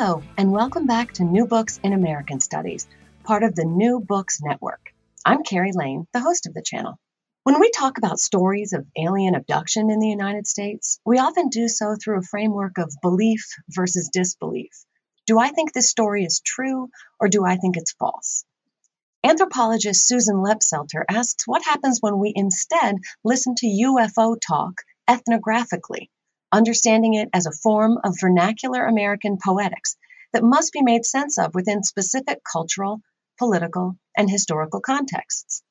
[0.00, 2.86] Hello, and welcome back to New Books in American Studies,
[3.24, 4.92] part of the New Books Network.
[5.24, 7.00] I'm Carrie Lane, the host of the channel.
[7.42, 11.66] When we talk about stories of alien abduction in the United States, we often do
[11.66, 14.70] so through a framework of belief versus disbelief.
[15.26, 18.44] Do I think this story is true, or do I think it's false?
[19.24, 24.74] Anthropologist Susan Lepselter asks what happens when we instead listen to UFO talk
[25.10, 26.06] ethnographically
[26.52, 29.96] understanding it as a form of vernacular American poetics
[30.32, 33.00] that must be made sense of within specific cultural,
[33.38, 35.62] political, and historical contexts.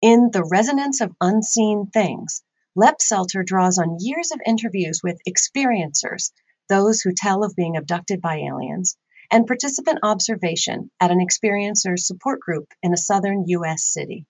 [0.00, 2.42] In The Resonance of Unseen Things,
[2.76, 6.32] Lepselter draws on years of interviews with experiencers,
[6.68, 8.96] those who tell of being abducted by aliens,
[9.30, 13.84] and participant observation at an experiencer support group in a southern U.S.
[13.84, 14.26] city.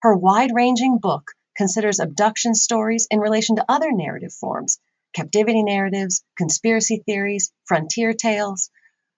[0.00, 4.78] Her wide ranging book considers abduction stories in relation to other narrative forms
[5.14, 8.70] captivity narratives, conspiracy theories, frontier tales,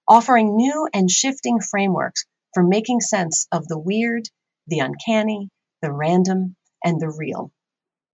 [0.08, 2.24] offering new and shifting frameworks
[2.54, 4.28] for making sense of the weird,
[4.66, 5.48] the uncanny,
[5.82, 7.50] the random, and the real.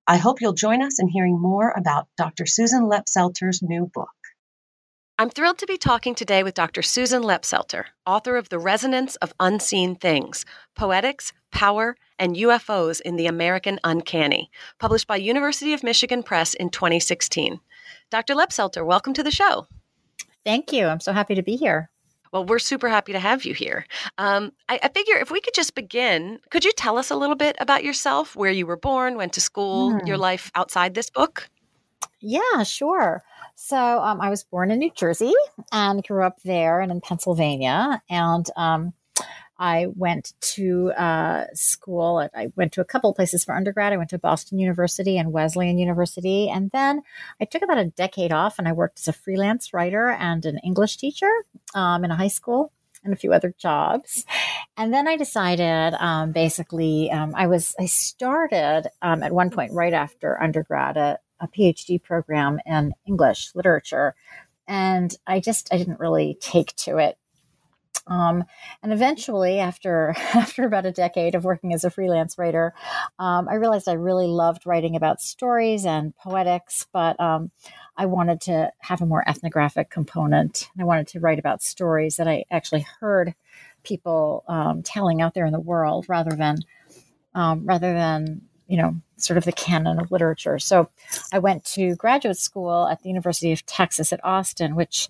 [0.07, 2.47] I hope you'll join us in hearing more about Dr.
[2.47, 4.09] Susan Lepselter's new book.
[5.19, 6.83] I'm thrilled to be talking today with Dr.
[6.83, 10.45] Susan Lepselter, author of The Resonance of Unseen Things
[10.75, 14.51] Poetics, Power, and UFOs in the American Uncanny,
[14.81, 17.61] published by University of Michigan Press in 2016.
[18.13, 18.35] Dr.
[18.35, 19.67] Lepselter, welcome to the show.
[20.45, 20.87] Thank you.
[20.87, 21.89] I'm so happy to be here.
[22.31, 23.87] Well, we're super happy to have you here.
[24.19, 27.37] Um, I, I, figure if we could just begin, could you tell us a little
[27.37, 30.07] bit about yourself, where you were born, went to school, mm.
[30.07, 31.49] your life outside this book?
[32.21, 33.23] Yeah, sure.
[33.55, 35.33] So um, I was born in New Jersey
[35.73, 38.03] and grew up there and in Pennsylvania.
[38.11, 38.93] And um,
[39.63, 42.29] I went to uh, school.
[42.35, 43.93] I went to a couple places for undergrad.
[43.93, 46.51] I went to Boston University and Wesleyan University.
[46.51, 47.03] And then
[47.41, 50.59] I took about a decade off and I worked as a freelance writer and an
[50.65, 51.31] English teacher
[51.77, 52.73] um, in a high school
[53.05, 54.25] and a few other jobs.
[54.77, 59.73] And then I decided um, basically, um, I was, I started um, at one point
[59.73, 64.17] right after undergrad a, a PhD program in English literature.
[64.67, 67.17] And I just, I didn't really take to it
[68.07, 68.45] um,
[68.83, 72.75] and eventually, after after about a decade of working as a freelance writer,
[73.19, 77.51] um, I realized I really loved writing about stories and poetics, but um,
[77.97, 80.69] I wanted to have a more ethnographic component.
[80.79, 83.35] I wanted to write about stories that I actually heard
[83.85, 86.59] people um, telling out there in the world, rather than
[87.35, 90.59] um, rather than you know sort of the canon of literature.
[90.59, 90.89] So
[91.33, 95.09] I went to graduate school at the University of Texas at Austin, which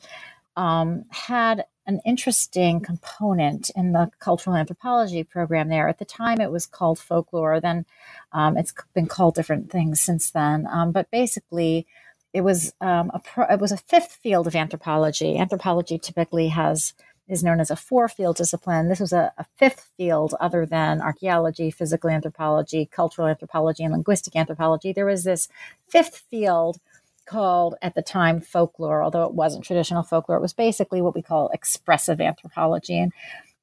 [0.57, 5.89] um, had an interesting component in the cultural anthropology program there.
[5.89, 7.61] At the time, it was called folklore.
[7.61, 7.87] Then
[8.33, 10.67] um, it's been called different things since then.
[10.71, 11.87] Um, but basically,
[12.33, 15.39] it was um, a pro- it was a fifth field of anthropology.
[15.39, 16.95] Anthropology typically has
[17.29, 18.89] is known as a four field discipline.
[18.89, 24.37] This was a, a fifth field other than archaeology, physical anthropology, cultural anthropology, and linguistic
[24.37, 24.93] anthropology.
[24.93, 25.49] There was this
[25.89, 26.79] fifth field
[27.27, 30.39] called at the time folklore, although it wasn't traditional folklore.
[30.39, 32.99] It was basically what we call expressive anthropology.
[32.99, 33.13] And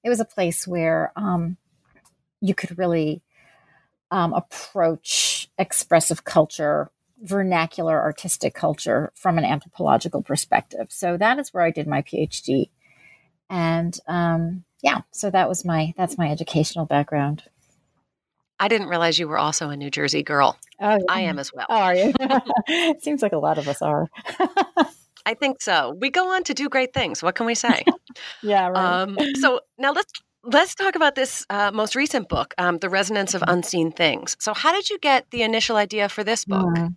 [0.03, 1.57] it was a place where um,
[2.41, 3.21] you could really
[4.11, 6.89] um, approach expressive culture,
[7.21, 10.87] vernacular artistic culture from an anthropological perspective.
[10.89, 12.69] So that is where I did my PhD,
[13.49, 17.43] and um, yeah, so that was my that's my educational background.
[18.59, 20.57] I didn't realize you were also a New Jersey girl.
[20.79, 20.97] Oh, yeah.
[21.07, 21.65] I am as well.
[21.69, 22.13] Oh, are you?
[22.67, 24.07] it seems like a lot of us are.
[25.25, 25.95] I think so.
[25.99, 27.21] We go on to do great things.
[27.21, 27.83] What can we say?
[28.41, 29.01] yeah, right.
[29.01, 30.11] Um, so now let's
[30.43, 34.53] let's talk about this uh, most recent book, um, "The Resonance of Unseen Things." So,
[34.53, 36.65] how did you get the initial idea for this book?
[36.65, 36.95] Mm.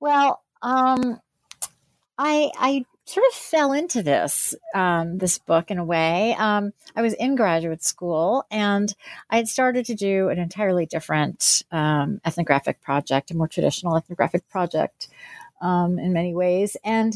[0.00, 1.18] Well, um,
[2.18, 6.34] I I sort of fell into this um, this book in a way.
[6.38, 8.94] Um, I was in graduate school and
[9.28, 14.48] I had started to do an entirely different um, ethnographic project, a more traditional ethnographic
[14.48, 15.08] project
[15.60, 17.12] um, in many ways, and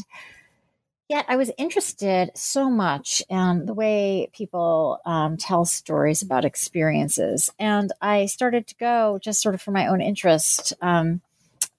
[1.09, 7.51] yet I was interested so much in the way people um, tell stories about experiences,
[7.57, 11.21] and I started to go just sort of for my own interest um,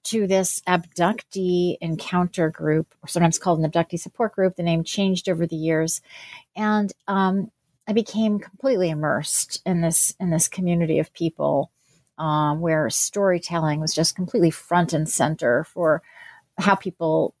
[0.03, 4.55] to this abductee encounter group, or sometimes called an abductee support group.
[4.55, 6.01] The name changed over the years,
[6.55, 7.51] and um,
[7.87, 11.71] I became completely immersed in this in this community of people,
[12.17, 16.01] um, where storytelling was just completely front and center for
[16.57, 17.35] how people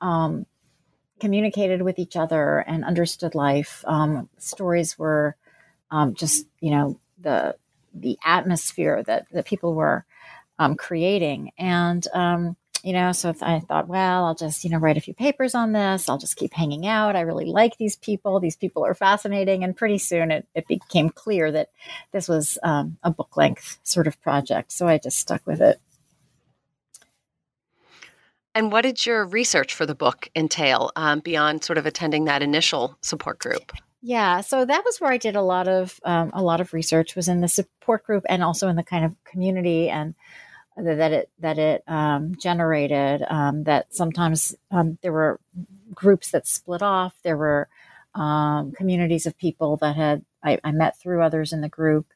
[0.00, 0.46] um,
[1.20, 3.84] communicated with each other and understood life.
[3.86, 5.36] Um, stories were
[5.90, 7.56] um, just you know the
[7.94, 10.04] the atmosphere that that people were
[10.62, 11.50] um, creating.
[11.58, 15.14] And, um, you know, so I thought, well, I'll just, you know, write a few
[15.14, 16.08] papers on this.
[16.08, 17.16] I'll just keep hanging out.
[17.16, 18.40] I really like these people.
[18.40, 19.62] These people are fascinating.
[19.62, 21.70] And pretty soon it, it became clear that
[22.12, 24.72] this was um, a book length sort of project.
[24.72, 25.80] So I just stuck with it.
[28.54, 32.42] And what did your research for the book entail um, beyond sort of attending that
[32.42, 33.72] initial support group?
[34.04, 37.14] Yeah, so that was where I did a lot of um, a lot of research
[37.14, 40.16] was in the support group and also in the kind of community and
[40.76, 43.24] that it that it um, generated.
[43.28, 45.40] Um, that sometimes um, there were
[45.94, 47.14] groups that split off.
[47.22, 47.68] There were
[48.14, 52.06] um, communities of people that had I, I, met through others in the group,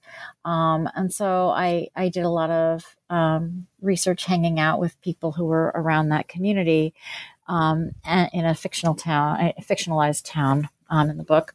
[0.44, 5.32] um, and so I I did a lot of um, research, hanging out with people
[5.32, 6.94] who were around that community
[7.48, 11.54] in a fictional town, a fictionalized town in the book.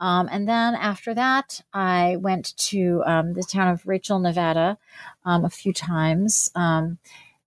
[0.00, 4.78] Um, and then after that, I went to um, the town of Rachel, Nevada,
[5.24, 6.98] um, a few times um,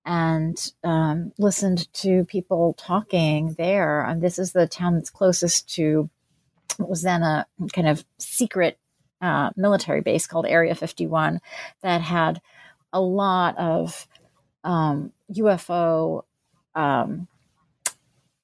[0.05, 4.03] and um, listened to people talking there.
[4.03, 6.09] And this is the town that's closest to
[6.77, 8.77] what was then a kind of secret
[9.21, 11.39] uh, military base called Area 51
[11.81, 12.41] that had
[12.91, 14.07] a lot of
[14.65, 16.23] UFO
[16.75, 17.27] um,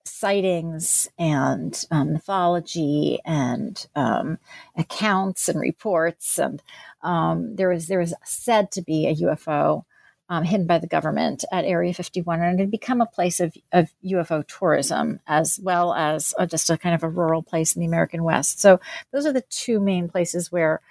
[0.08, 4.40] sightings and um, mythology and um,
[4.76, 6.38] accounts and reports.
[6.40, 6.62] And
[7.02, 9.84] um, there was there was said to be a UFO
[10.30, 13.56] um, hidden by the government at Area 51, and it had become a place of,
[13.72, 17.80] of UFO tourism as well as uh, just a kind of a rural place in
[17.80, 18.60] the American West.
[18.60, 18.80] So
[19.12, 20.82] those are the two main places where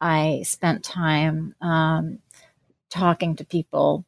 [0.00, 2.20] I spent time um,
[2.90, 4.06] talking to people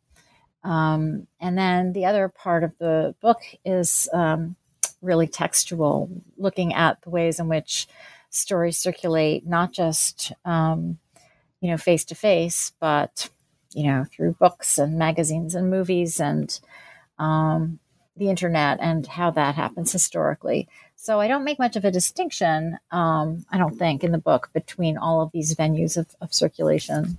[0.65, 4.57] um, and then the other part of the book is um,
[5.03, 7.87] really textual, looking at the ways in which
[8.31, 10.99] stories circulate, not just um,
[11.61, 13.29] you know face to face, but
[13.75, 16.61] you know through books and magazines and movies and
[17.19, 17.79] um,
[18.17, 20.69] the internet and how that happens historically.
[20.97, 24.51] So I don't make much of a distinction, um, I don't think, in the book
[24.53, 27.19] between all of these venues of, of circulation.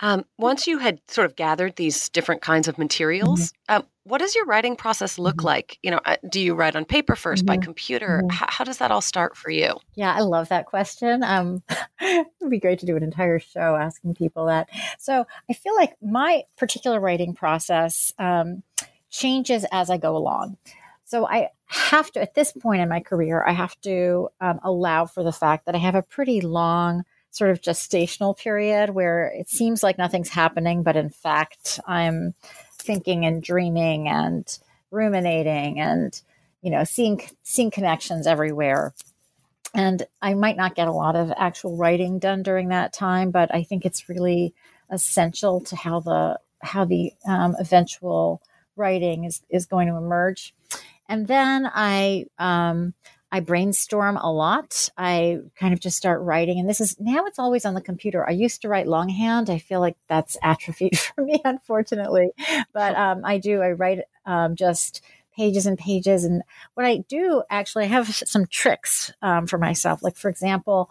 [0.00, 3.76] Um, once you had sort of gathered these different kinds of materials, mm-hmm.
[3.76, 5.46] um, what does your writing process look mm-hmm.
[5.46, 5.78] like?
[5.82, 7.46] You know, uh, do you write on paper 1st mm-hmm.
[7.46, 8.22] by computer?
[8.32, 9.78] H- how does that all start for you?
[9.94, 11.22] Yeah, I love that question.
[11.22, 11.62] Um,
[12.00, 14.68] it would be great to do an entire show asking people that.
[14.98, 18.62] So I feel like my particular writing process um,
[19.10, 20.56] changes as I go along.
[21.04, 25.06] So I have to, at this point in my career, I have to um, allow
[25.06, 29.48] for the fact that I have a pretty long sort of gestational period where it
[29.48, 32.34] seems like nothing's happening, but in fact, I'm
[32.72, 34.58] thinking and dreaming and
[34.90, 36.20] ruminating and
[36.62, 38.92] you know seeing seeing connections everywhere.
[39.72, 43.54] And i might not get a lot of actual writing done during that time but
[43.54, 44.52] i think it's really
[44.90, 48.42] essential to how the how the um, eventual
[48.76, 50.54] writing is is going to emerge.
[51.08, 52.94] And then i um,
[53.32, 54.88] I brainstorm a lot.
[54.96, 56.58] I kind of just start writing.
[56.58, 58.28] And this is now it's always on the computer.
[58.28, 59.48] I used to write longhand.
[59.48, 62.30] I feel like that's atrophied for me, unfortunately.
[62.72, 65.02] But um, I do, I write um, just
[65.36, 66.24] pages and pages.
[66.24, 66.42] And
[66.74, 70.02] what I do actually, I have some tricks um, for myself.
[70.02, 70.90] Like, for example,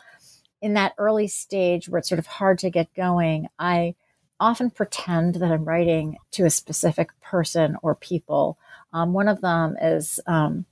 [0.62, 3.96] in that early stage where it's sort of hard to get going, I
[4.40, 8.58] often pretend that I'm writing to a specific person or people.
[8.94, 10.66] Um, one of them is, um,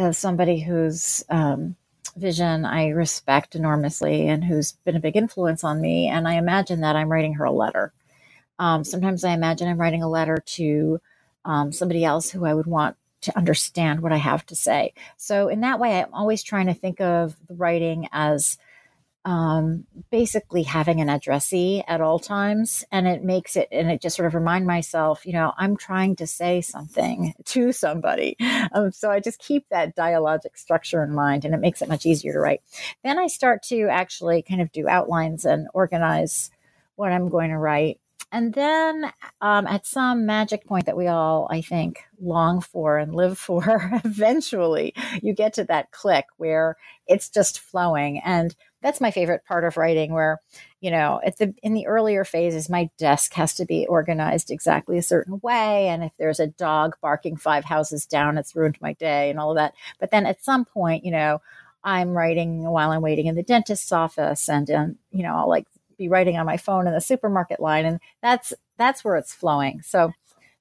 [0.00, 1.76] is somebody whose um,
[2.16, 6.08] vision I respect enormously and who's been a big influence on me.
[6.08, 7.92] And I imagine that I'm writing her a letter.
[8.58, 11.00] Um, sometimes I imagine I'm writing a letter to
[11.44, 14.94] um, somebody else who I would want to understand what I have to say.
[15.16, 18.58] So, in that way, I'm always trying to think of the writing as
[19.24, 22.84] um, basically having an addressee at all times.
[22.90, 26.16] And it makes it, and it just sort of remind myself, you know, I'm trying
[26.16, 28.36] to say something to somebody.
[28.72, 32.06] Um, so I just keep that dialogic structure in mind and it makes it much
[32.06, 32.62] easier to write.
[33.04, 36.50] Then I start to actually kind of do outlines and organize
[36.96, 38.00] what I'm going to write.
[38.32, 43.14] And then um, at some magic point that we all, I think, long for and
[43.14, 48.20] live for, eventually you get to that click where it's just flowing.
[48.24, 50.40] And that's my favorite part of writing where
[50.80, 54.98] you know at the in the earlier phases my desk has to be organized exactly
[54.98, 58.92] a certain way and if there's a dog barking five houses down it's ruined my
[58.94, 61.40] day and all of that but then at some point you know
[61.84, 65.66] i'm writing while i'm waiting in the dentist's office and um, you know like
[66.00, 69.82] be writing on my phone in the supermarket line and that's that's where it's flowing.
[69.82, 70.12] So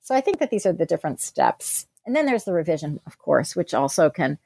[0.01, 1.87] so i think that these are the different steps.
[2.05, 4.37] And then there's the revision of course which also can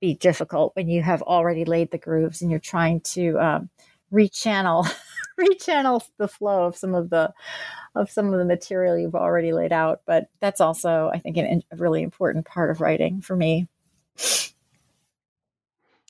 [0.00, 3.68] be difficult when you have already laid the grooves and you're trying to um,
[4.12, 4.88] rechannel
[5.38, 7.32] rechannel the flow of some of the
[7.94, 10.00] of some of the material you've already laid out.
[10.06, 13.68] But that's also i think an, a really important part of writing for me.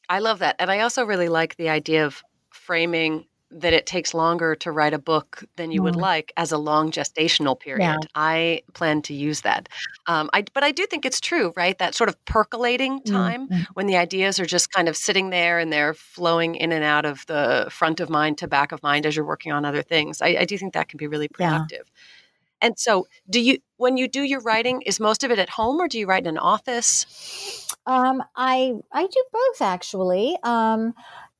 [0.09, 0.55] I love that.
[0.61, 4.93] And i also really like the idea of framing that it takes longer to write
[4.93, 5.85] a book than you mm.
[5.85, 7.83] would like as a long gestational period.
[7.83, 7.97] Yeah.
[8.15, 9.69] I plan to use that.
[10.07, 11.79] Um, I, but I do think it's true, right?
[11.79, 13.67] That sort of percolating time mm.
[13.73, 17.07] when the ideas are just kind of sitting there and they're flowing in and out
[17.07, 20.21] of the front of mind to back of mind as you're working on other things.
[20.21, 21.85] I, I do think that can be really productive.
[21.87, 22.03] Yeah.
[22.61, 25.81] And so, do you when you do your writing, is most of it at home
[25.81, 27.69] or do you write in an office?
[27.87, 30.37] Um, I I do both actually.
[30.43, 30.95] Um,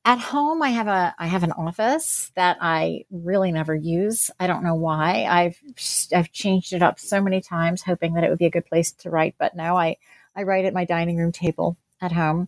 [0.05, 4.31] at home, I have a I have an office that I really never use.
[4.39, 5.25] I don't know why.
[5.29, 5.59] I've
[6.15, 8.91] I've changed it up so many times, hoping that it would be a good place
[8.93, 9.35] to write.
[9.37, 9.97] But now I
[10.35, 12.47] I write at my dining room table at home.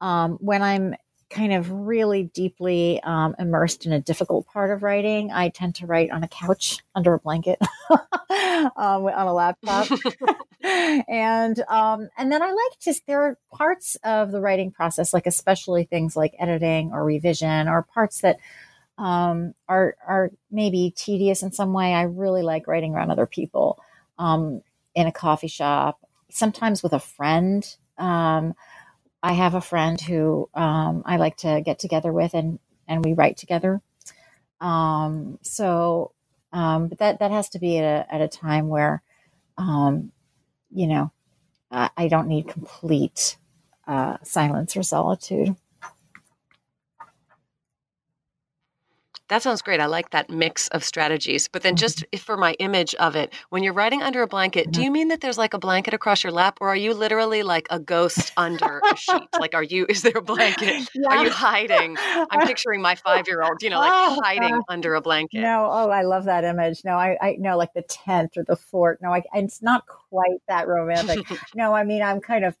[0.00, 0.94] Um, when I'm
[1.28, 5.86] kind of really deeply um, immersed in a difficult part of writing, I tend to
[5.86, 7.58] write on a couch under a blanket
[7.90, 9.88] um, on a laptop.
[10.62, 12.94] and um, and then I like to.
[13.06, 17.82] There are parts of the writing process, like especially things like editing or revision, or
[17.82, 18.38] parts that
[18.98, 21.92] um, are are maybe tedious in some way.
[21.92, 23.80] I really like writing around other people
[24.18, 24.62] um,
[24.94, 27.66] in a coffee shop, sometimes with a friend.
[29.22, 33.14] I have a friend who um, I like to get together with, and and we
[33.14, 33.82] write together.
[34.60, 36.12] Um, so,
[36.52, 39.02] um, but that that has to be at a, at a time where,
[39.58, 40.12] um,
[40.70, 41.12] you know,
[41.70, 43.38] I, I don't need complete
[43.88, 45.56] uh, silence or solitude.
[49.28, 49.80] That sounds great.
[49.80, 51.48] I like that mix of strategies.
[51.48, 52.18] But then, just mm-hmm.
[52.18, 54.84] for my image of it, when you're writing under a blanket, do mm-hmm.
[54.84, 57.66] you mean that there's like a blanket across your lap, or are you literally like
[57.70, 59.28] a ghost under a sheet?
[59.38, 59.86] Like, are you?
[59.88, 60.88] Is there a blanket?
[60.96, 61.08] Yeah.
[61.10, 61.96] Are you hiding?
[62.00, 65.40] I'm picturing my five year old, you know, like oh, hiding uh, under a blanket.
[65.40, 66.84] No, oh, I love that image.
[66.84, 69.00] No, I, I know like the tent or the fort.
[69.02, 71.26] No, I, it's not quite that romantic.
[71.54, 72.56] no, I mean I'm kind of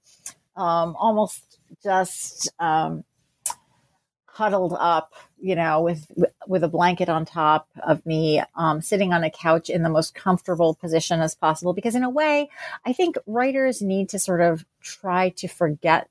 [0.56, 2.50] um, almost just.
[2.58, 3.04] Um,
[4.36, 6.10] huddled up, you know, with
[6.46, 10.14] with a blanket on top of me, um, sitting on a couch in the most
[10.14, 11.72] comfortable position as possible.
[11.72, 12.48] Because in a way,
[12.84, 16.08] I think writers need to sort of try to forget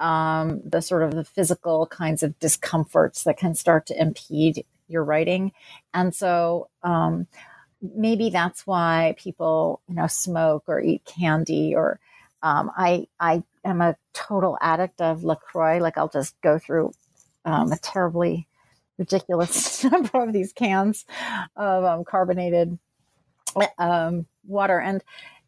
[0.00, 5.04] um, the sort of the physical kinds of discomforts that can start to impede your
[5.04, 5.52] writing,
[5.92, 6.68] and so.
[6.82, 7.26] Um,
[7.94, 12.00] maybe that's why people, you know, smoke or eat candy or
[12.42, 15.80] um, I I am a total addict of Lacroix.
[15.80, 16.92] Like I'll just go through
[17.44, 18.48] um, a terribly
[18.98, 21.04] ridiculous number of these cans
[21.56, 22.78] of um, carbonated
[23.78, 25.02] um, water and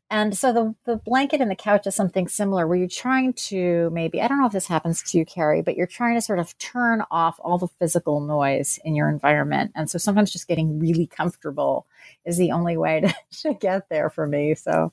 [0.08, 3.90] and so the the blanket and the couch is something similar where you're trying to
[3.92, 6.38] maybe I don't know if this happens to you, Carrie, but you're trying to sort
[6.38, 9.72] of turn off all the physical noise in your environment.
[9.74, 11.86] And so sometimes just getting really comfortable
[12.24, 13.00] is the only way
[13.32, 14.54] to, to get there for me.
[14.54, 14.92] So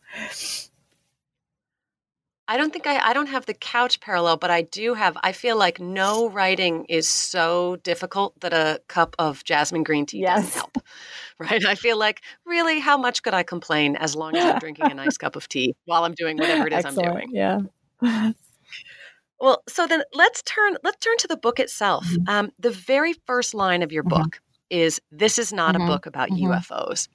[2.47, 5.31] I don't think I I don't have the couch parallel, but I do have I
[5.31, 10.35] feel like no writing is so difficult that a cup of jasmine green tea yes.
[10.35, 10.77] doesn't help.
[11.39, 11.65] Right?
[11.65, 14.93] I feel like really how much could I complain as long as I'm drinking a
[14.93, 17.09] nice cup of tea while I'm doing whatever it is Excellent.
[17.09, 17.29] I'm doing.
[17.33, 18.31] Yeah.
[19.39, 22.05] Well, so then let's turn let's turn to the book itself.
[22.05, 22.29] Mm-hmm.
[22.29, 24.09] Um, the very first line of your Mhm.
[24.09, 25.83] book is "This is not Mhm.
[25.83, 26.39] a book about Mhm.
[26.47, 27.09] UFOs."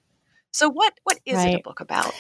[0.53, 2.13] So what what is it a book about?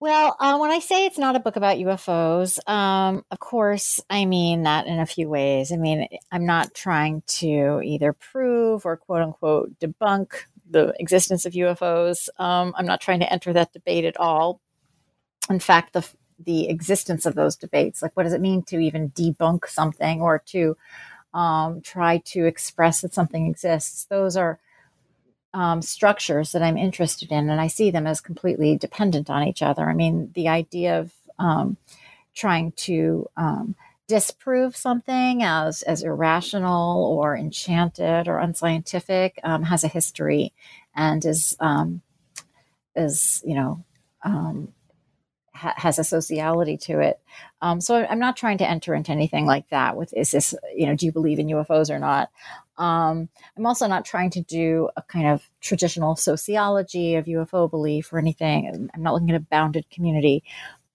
[0.00, 4.24] Well, uh, when I say it's not a book about UFOs, um, of course, I
[4.24, 5.72] mean that in a few ways.
[5.72, 10.32] I mean, I'm not trying to either prove or quote unquote debunk
[10.70, 12.30] the existence of UFOs.
[12.40, 14.62] Um, I'm not trying to enter that debate at all.
[15.50, 16.08] In fact, the
[16.42, 20.38] the existence of those debates, like what does it mean to even debunk something or
[20.46, 20.78] to
[21.34, 24.58] um, try to express that something exists, those are
[25.52, 29.62] um, structures that I'm interested in, and I see them as completely dependent on each
[29.62, 29.88] other.
[29.88, 31.76] I mean, the idea of um,
[32.34, 33.74] trying to um,
[34.06, 40.52] disprove something as as irrational or enchanted or unscientific um, has a history
[40.94, 42.02] and is um,
[42.96, 43.84] is you know
[44.24, 44.72] um,
[45.60, 47.20] ha- has a sociality to it.
[47.60, 49.96] Um, so I'm not trying to enter into anything like that.
[49.96, 52.30] With is this you know do you believe in UFOs or not?
[52.78, 58.12] Um, I'm also not trying to do a kind of traditional sociology of UFO belief
[58.12, 58.88] or anything.
[58.94, 60.42] I'm not looking at a bounded community.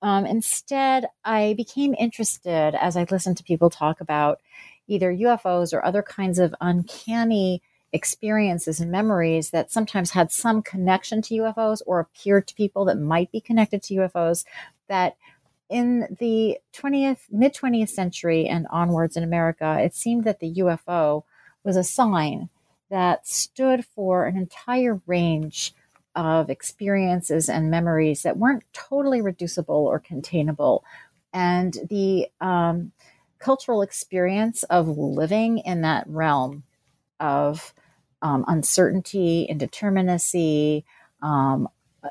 [0.02, 4.40] Um, instead, I became interested as I listened to people talk about
[4.88, 7.62] either UFOs or other kinds of uncanny
[7.94, 13.00] experiences and memories that sometimes had some connection to UFOs or appeared to people that
[13.00, 14.46] might be connected to UFOs
[14.88, 15.16] that
[15.70, 21.24] in the 20th mid 20th century and onwards in America it seemed that the UFO
[21.64, 22.50] was a sign
[22.90, 25.74] that stood for an entire range
[26.16, 30.84] of experiences and memories that weren't totally reducible or containable.
[31.34, 32.92] And the um,
[33.40, 36.64] cultural experience of living in that realm
[37.20, 37.74] of
[38.22, 40.84] um, uncertainty, indeterminacy,
[41.22, 41.68] um,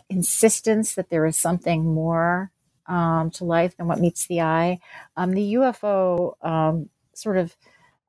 [0.08, 2.50] insistence that there is something more
[2.86, 4.78] um, to life than what meets the eye.
[5.16, 7.56] Um, the UFO um, sort of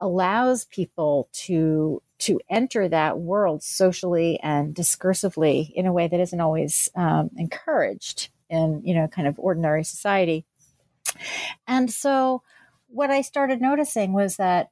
[0.01, 6.39] allows people to to enter that world socially and discursively in a way that isn't
[6.39, 10.45] always um, encouraged in you know kind of ordinary society
[11.67, 12.41] and so
[12.87, 14.69] what i started noticing was that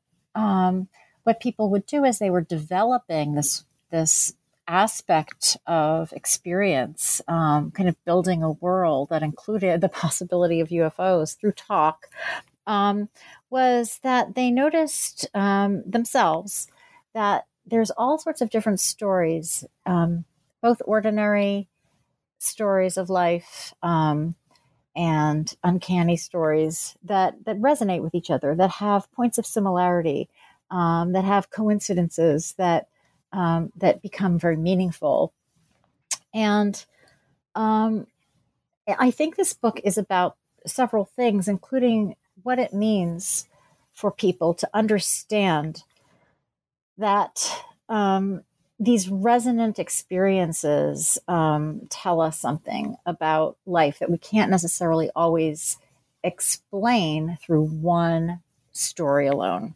[1.24, 4.34] what people would do as they were developing this this
[4.66, 11.38] aspect of experience um, kind of building a world that included the possibility of ufos
[11.38, 12.08] through talk
[12.66, 13.10] um,
[13.50, 16.68] was that they noticed um, themselves
[17.14, 20.26] that there's all sorts of different stories, um,
[20.62, 21.70] both ordinary
[22.40, 24.36] stories of life um,
[24.96, 30.30] and uncanny stories that that resonate with each other, that have points of similarity,
[30.74, 32.88] um, that have coincidences that
[33.32, 35.32] um, that become very meaningful,
[36.34, 36.84] and
[37.56, 38.08] um,
[38.88, 43.48] I think this book is about several things, including what it means
[43.94, 45.84] for people to understand
[46.98, 48.42] that um,
[48.80, 55.78] these resonant experiences um, tell us something about life that we can't necessarily always
[56.24, 59.76] explain through one story alone.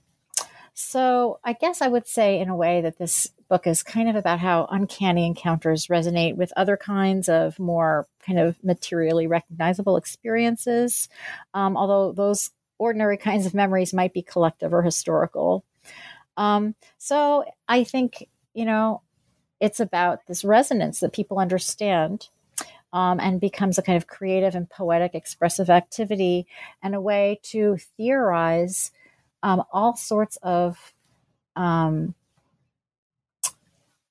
[0.79, 4.15] So, I guess I would say, in a way, that this book is kind of
[4.15, 11.09] about how uncanny encounters resonate with other kinds of more kind of materially recognizable experiences,
[11.55, 15.65] um, although those ordinary kinds of memories might be collective or historical.
[16.37, 19.01] Um, so I think, you know,
[19.59, 22.27] it's about this resonance that people understand
[22.93, 26.45] um, and becomes a kind of creative and poetic expressive activity
[26.83, 28.91] and a way to theorize
[29.47, 30.93] um, all sorts of,
[31.55, 32.13] um,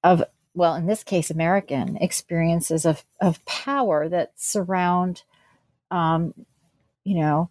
[0.03, 5.25] of well, in this case, American experiences of, of power that surround,
[5.91, 6.33] um,
[7.05, 7.51] you know,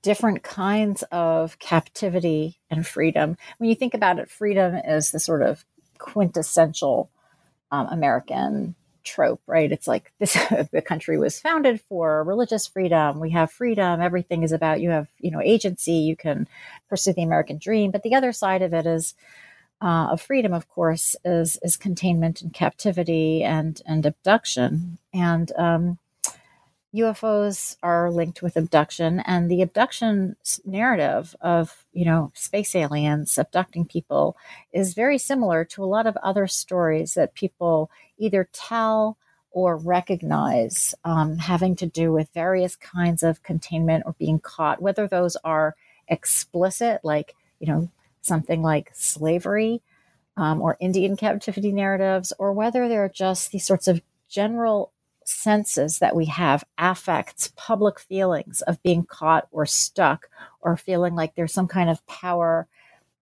[0.00, 3.36] different kinds of captivity and freedom.
[3.58, 5.66] When you think about it, freedom is the sort of
[5.98, 7.10] quintessential
[7.70, 9.70] um, American trope, right?
[9.70, 10.34] It's like this:
[10.72, 13.20] the country was founded for religious freedom.
[13.20, 14.00] We have freedom.
[14.00, 15.92] Everything is about you have, you know, agency.
[15.92, 16.48] You can
[16.88, 17.90] pursue the American dream.
[17.90, 19.14] But the other side of it is
[19.80, 24.98] uh, of freedom, of course, is is containment and captivity and and abduction.
[25.14, 25.98] And um,
[26.94, 33.84] UFOs are linked with abduction, and the abduction narrative of you know space aliens abducting
[33.86, 34.36] people
[34.72, 39.16] is very similar to a lot of other stories that people either tell
[39.52, 44.82] or recognize, um, having to do with various kinds of containment or being caught.
[44.82, 45.76] Whether those are
[46.08, 47.88] explicit, like you know
[48.22, 49.80] something like slavery
[50.36, 54.90] um, or Indian captivity narratives, or whether they're just these sorts of general
[55.30, 60.28] senses that we have, affects, public feelings of being caught or stuck
[60.60, 62.66] or feeling like there's some kind of power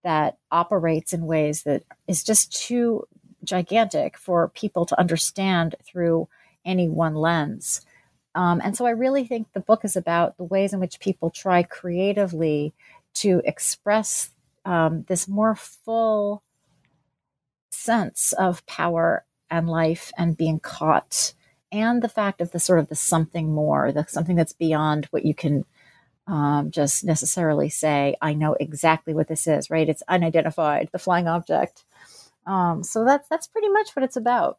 [0.02, 3.06] that operates in ways that is just too
[3.44, 6.28] gigantic for people to understand through
[6.64, 7.84] any one lens.
[8.34, 11.30] Um, and so I really think the book is about the ways in which people
[11.30, 12.72] try creatively
[13.14, 14.30] to express
[14.64, 16.42] um, this more full
[17.70, 21.32] sense of power and life and being caught
[21.72, 25.24] and the fact of the sort of the something more the something that's beyond what
[25.24, 25.64] you can
[26.26, 29.88] um, just necessarily say i know exactly what this is right?
[29.88, 31.84] It's unidentified the flying object.
[32.46, 34.58] Um, so that's that's pretty much what it's about.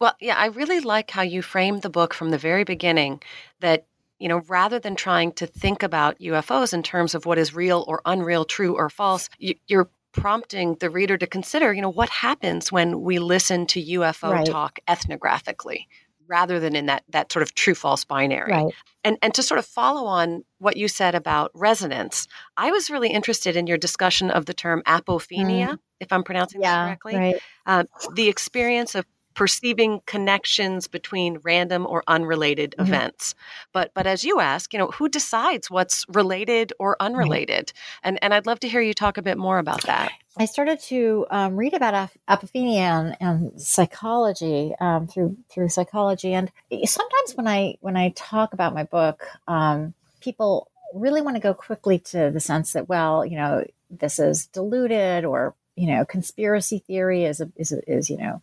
[0.00, 3.22] Well yeah i really like how you framed the book from the very beginning
[3.60, 3.86] that
[4.18, 7.84] you know rather than trying to think about ufos in terms of what is real
[7.88, 9.88] or unreal true or false you, you're
[10.20, 14.46] prompting the reader to consider, you know, what happens when we listen to UFO right.
[14.46, 15.86] talk ethnographically
[16.28, 18.52] rather than in that that sort of true false binary.
[18.52, 18.74] Right.
[19.02, 23.08] And and to sort of follow on what you said about resonance, I was really
[23.08, 25.78] interested in your discussion of the term apophenia, mm.
[26.00, 27.16] if I'm pronouncing yeah, that correctly.
[27.16, 27.40] Right.
[27.66, 29.06] Uh, the experience of
[29.38, 32.92] perceiving connections between random or unrelated mm-hmm.
[32.92, 33.36] events.
[33.72, 37.72] But but as you ask, you know, who decides what's related or unrelated?
[38.02, 40.10] And and I'd love to hear you talk a bit more about that.
[40.36, 46.50] I started to um, read about apophenia and, and psychology um, through through psychology, and
[46.84, 51.54] sometimes when I when I talk about my book, um, people really want to go
[51.54, 56.80] quickly to the sense that well, you know, this is diluted or you know, conspiracy
[56.80, 58.42] theory is a, is a, is you know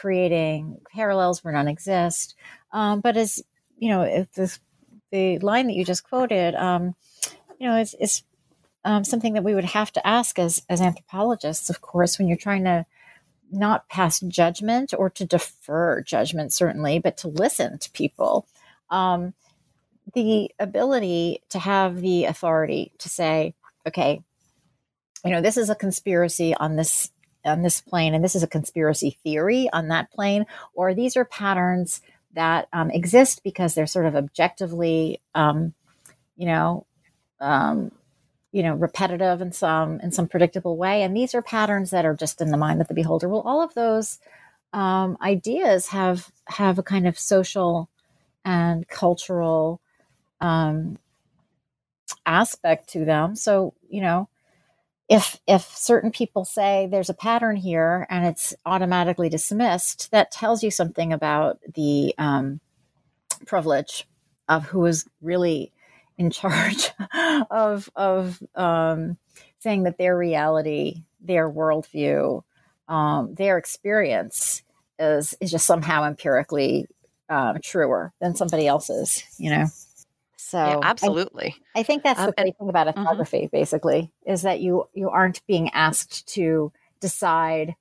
[0.00, 2.34] creating parallels where none exist.
[2.72, 3.42] Um, but as
[3.78, 4.60] you know, this,
[5.10, 6.94] the line that you just quoted, um,
[7.58, 8.22] you know, is, is
[8.84, 12.36] um, something that we would have to ask as as anthropologists, of course, when you're
[12.36, 12.86] trying to
[13.50, 18.46] not pass judgment or to defer judgment, certainly, but to listen to people.
[18.90, 19.34] Um,
[20.14, 23.54] the ability to have the authority to say,
[23.86, 24.22] okay,
[25.24, 27.10] you know, this is a conspiracy on this
[27.44, 31.24] on this plane and this is a conspiracy theory on that plane or these are
[31.24, 32.00] patterns
[32.34, 35.74] that um, exist because they're sort of objectively um,
[36.36, 36.86] you know
[37.40, 37.90] um,
[38.52, 41.02] you know repetitive in some in some predictable way.
[41.02, 43.28] And these are patterns that are just in the mind of the beholder.
[43.28, 44.18] Well all of those
[44.72, 47.88] um, ideas have have a kind of social
[48.44, 49.80] and cultural
[50.40, 50.98] um,
[52.24, 53.36] aspect to them.
[53.36, 54.28] So you know
[55.08, 60.62] if if certain people say there's a pattern here and it's automatically dismissed, that tells
[60.62, 62.60] you something about the um,
[63.46, 64.06] privilege
[64.48, 65.72] of who is really
[66.18, 66.90] in charge
[67.50, 69.16] of of um,
[69.60, 72.42] saying that their reality, their worldview,
[72.88, 74.62] um, their experience
[74.98, 76.86] is is just somehow empirically
[77.30, 79.22] um, truer than somebody else's.
[79.38, 79.66] You know.
[80.48, 81.54] So yeah, absolutely.
[81.76, 83.00] I, I, think that's um, the great thing about mm-hmm.
[83.00, 83.56] ethnography, mm-hmm.
[83.56, 87.74] basically, is that you you aren't being asked to decide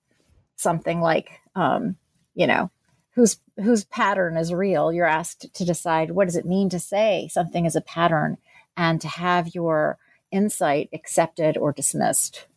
[0.58, 1.95] something like, um,
[2.36, 2.69] you know,
[3.12, 4.91] whose whose pattern is real.
[4.91, 8.38] You're asked to decide what does it mean to say something is a pattern,
[8.75, 9.97] and to have your
[10.30, 12.47] insight accepted or dismissed.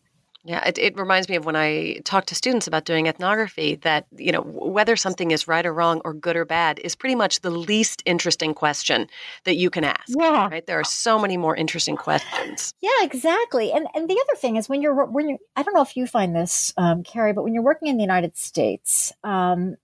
[0.42, 4.06] Yeah, it, it reminds me of when I talk to students about doing ethnography that,
[4.16, 7.40] you know, whether something is right or wrong or good or bad is pretty much
[7.40, 9.06] the least interesting question
[9.44, 10.08] that you can ask.
[10.08, 10.48] Yeah.
[10.48, 10.66] Right?
[10.66, 12.72] There are so many more interesting questions.
[12.80, 13.70] Yeah, exactly.
[13.70, 16.06] And and the other thing is when you're when you I don't know if you
[16.06, 19.76] find this, um, Carrie, but when you're working in the United States, um,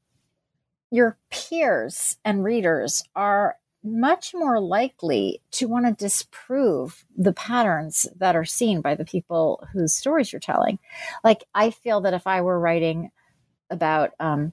[0.90, 8.36] your peers and readers are much more likely to want to disprove the patterns that
[8.36, 10.78] are seen by the people whose stories you're telling.
[11.24, 13.10] Like, I feel that if I were writing
[13.70, 14.52] about, um,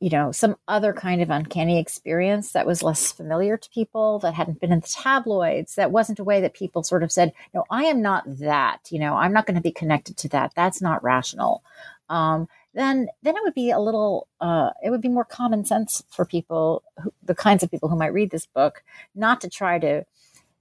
[0.00, 4.34] you know, some other kind of uncanny experience that was less familiar to people, that
[4.34, 7.64] hadn't been in the tabloids, that wasn't a way that people sort of said, no,
[7.68, 10.52] I am not that, you know, I'm not going to be connected to that.
[10.54, 11.64] That's not rational.
[12.08, 16.04] Um, then then it would be a little uh, it would be more common sense
[16.10, 18.82] for people who, the kinds of people who might read this book
[19.14, 20.04] not to try to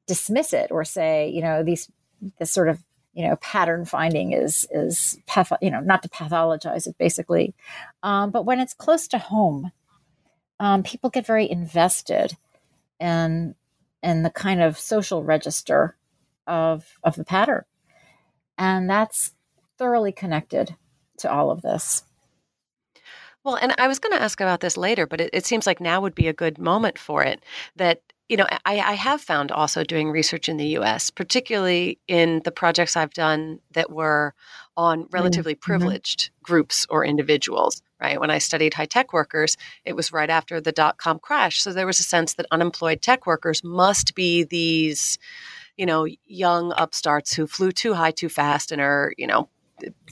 [0.08, 1.92] dismiss it or say you know these
[2.40, 6.88] this sort of you know pattern finding is is patho- you know not to pathologize
[6.88, 7.54] it basically.
[8.04, 9.72] Um, but when it's close to home
[10.60, 12.38] um, people get very invested
[13.00, 13.56] in
[14.04, 15.96] in the kind of social register
[16.48, 17.64] of of the pattern.
[18.58, 19.34] And that's
[19.78, 20.76] thoroughly connected
[21.18, 22.04] to all of this.
[23.48, 25.80] Well, and I was going to ask about this later, but it, it, seems like
[25.80, 27.42] now would be a good moment for it.
[27.78, 32.42] That, you know, I, I have found also doing research in the US, particularly in
[32.44, 34.34] the projects I've done that were
[34.76, 35.62] on relatively mm-hmm.
[35.62, 38.20] privileged groups or individuals, right?
[38.20, 41.62] When I studied high tech workers, it was right after the dot com crash.
[41.62, 45.18] So there was a sense that unemployed tech workers must be these,
[45.78, 49.48] you know, young upstarts who flew too high too fast and are, you know,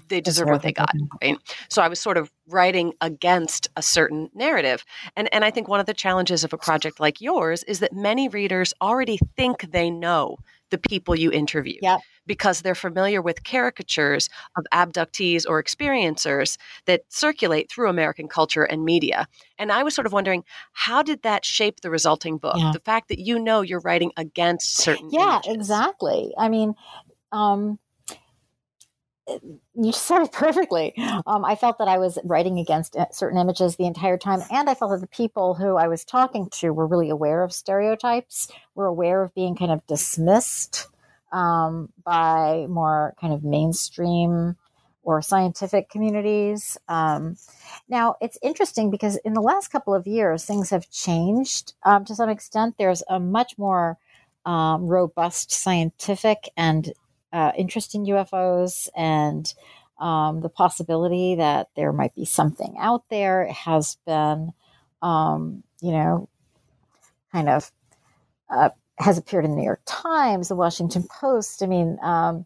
[0.08, 1.38] they deserve what they got right
[1.70, 4.84] so i was sort of writing against a certain narrative
[5.16, 7.94] and and i think one of the challenges of a project like yours is that
[7.94, 10.38] many readers already think they know
[10.72, 12.00] the people you interview yep.
[12.26, 18.84] because they're familiar with caricatures of abductees or experiencers that circulate through American culture and
[18.84, 19.28] media.
[19.60, 22.56] And I was sort of wondering, how did that shape the resulting book?
[22.58, 22.72] Yeah.
[22.74, 25.56] The fact that you know you're writing against certain yeah images.
[25.56, 26.74] exactly i mean
[27.32, 27.80] um
[29.74, 30.94] you said it perfectly.
[31.26, 34.70] Um, I felt that I was writing against uh, certain images the entire time, and
[34.70, 38.50] I felt that the people who I was talking to were really aware of stereotypes,
[38.76, 40.88] were aware of being kind of dismissed
[41.32, 44.56] um, by more kind of mainstream
[45.04, 46.78] or scientific communities.
[46.88, 47.38] Um,
[47.88, 52.16] now, it's interesting because in the last couple of years, things have changed um, to
[52.16, 52.76] some extent.
[52.78, 53.98] There's a much more
[54.46, 56.94] um, robust scientific and
[57.36, 59.54] uh, interest in UFOs and
[60.00, 64.54] um, the possibility that there might be something out there has been,
[65.02, 66.30] um, you know,
[67.34, 67.74] kind of
[68.50, 68.70] uh,
[69.00, 71.62] has appeared in the New York Times, the Washington Post.
[71.62, 72.46] I mean, um,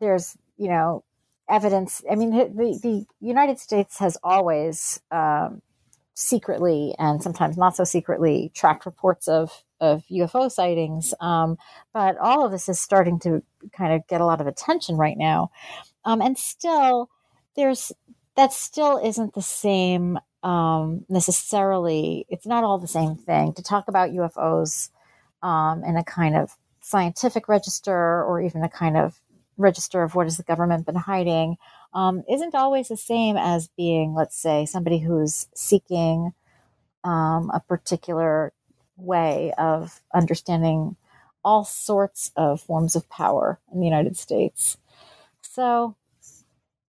[0.00, 1.04] there's, you know,
[1.50, 2.02] evidence.
[2.10, 5.60] I mean, the, the United States has always um,
[6.14, 11.12] secretly and sometimes not so secretly tracked reports of of UFO sightings.
[11.20, 11.58] Um,
[11.92, 15.18] but all of this is starting to kind of get a lot of attention right
[15.18, 15.50] now.
[16.04, 17.10] Um, and still,
[17.56, 17.92] there's
[18.36, 22.26] that still isn't the same um, necessarily.
[22.28, 24.90] It's not all the same thing to talk about UFOs
[25.42, 29.20] um, in a kind of scientific register or even a kind of
[29.56, 31.56] register of what has the government been hiding
[31.92, 36.32] um, isn't always the same as being, let's say, somebody who's seeking
[37.04, 38.52] um, a particular
[38.96, 40.96] way of understanding
[41.44, 44.78] all sorts of forms of power in the United States.
[45.42, 45.94] So,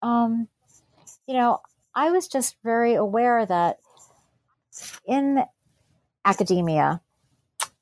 [0.01, 0.47] um,
[1.27, 1.59] you know,
[1.93, 3.79] I was just very aware that
[5.05, 5.43] in
[6.23, 7.01] academia,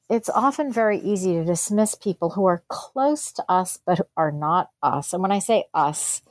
[0.10, 4.70] it's often very easy to dismiss people who are close to us but are not
[4.84, 5.14] us.
[5.14, 6.22] And when I say us,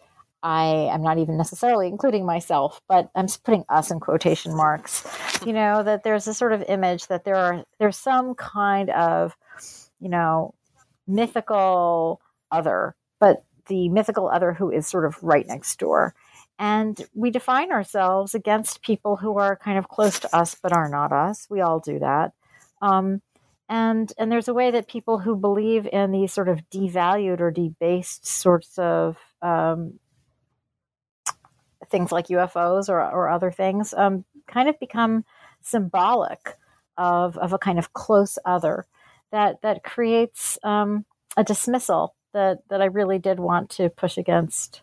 [0.42, 5.06] I am not even necessarily including myself, but I'm putting us in quotation marks.
[5.44, 9.34] You know that there's a sort of image that there are there's some kind of
[10.00, 10.54] you know
[11.06, 16.14] mythical other, but the mythical other who is sort of right next door.
[16.58, 20.88] And we define ourselves against people who are kind of close to us but are
[20.88, 21.46] not us.
[21.50, 22.32] We all do that.
[22.82, 23.22] Um,
[23.68, 27.50] and and there's a way that people who believe in these sort of devalued or
[27.50, 29.98] debased sorts of um,
[31.90, 35.24] things like UFOs or, or other things um, kind of become
[35.61, 36.57] symbolic
[36.96, 38.87] of, of a kind of close other
[39.33, 41.05] that that creates um,
[41.37, 44.83] a dismissal that that I really did want to push against.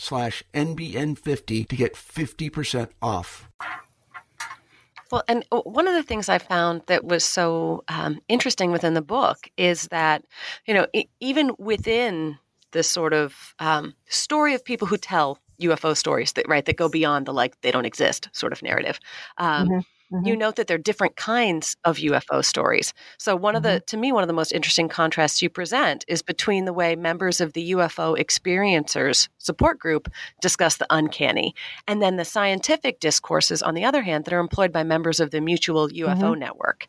[0.00, 3.48] slash NBN50 to get 50% off.
[5.12, 9.02] Well, and one of the things I found that was so um, interesting within the
[9.02, 10.24] book is that,
[10.66, 12.38] you know, e- even within
[12.70, 16.88] this sort of um, story of people who tell UFO stories that right that go
[16.88, 19.00] beyond the like they don't exist sort of narrative.
[19.36, 20.26] Um, Mhm, mhm.
[20.26, 22.92] You note that there are different kinds of UFO stories.
[23.18, 26.22] So one of the to me one of the most interesting contrasts you present is
[26.22, 30.08] between the way members of the UFO experiencers support group
[30.40, 31.54] discuss the uncanny
[31.86, 35.30] and then the scientific discourses on the other hand that are employed by members of
[35.30, 36.88] the mutual UFO network.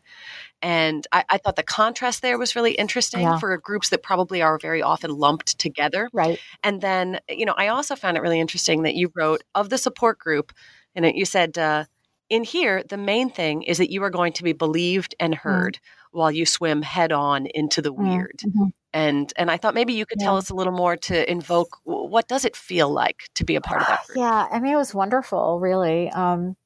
[0.60, 3.38] And I, I thought the contrast there was really interesting Yeah.
[3.38, 6.08] for groups that probably are very often lumped together.
[6.12, 6.38] Right.
[6.62, 9.78] And then, you know, I also found it really interesting that you wrote of the
[9.78, 10.52] support group,
[10.94, 11.84] and it- you said uh,
[12.32, 15.48] in here, the main thing is that you are going to be believed and Mm-hmm.
[15.48, 15.78] heard
[16.12, 18.40] while you swim head on into the weird.
[18.46, 18.72] Mhm.
[18.94, 22.28] And and I thought maybe you could tell us a little more to invoke what
[22.28, 24.18] does it feel like to be a part of that group?
[24.18, 26.10] Yeah, I mean, it was wonderful, really.
[26.10, 26.56] Um,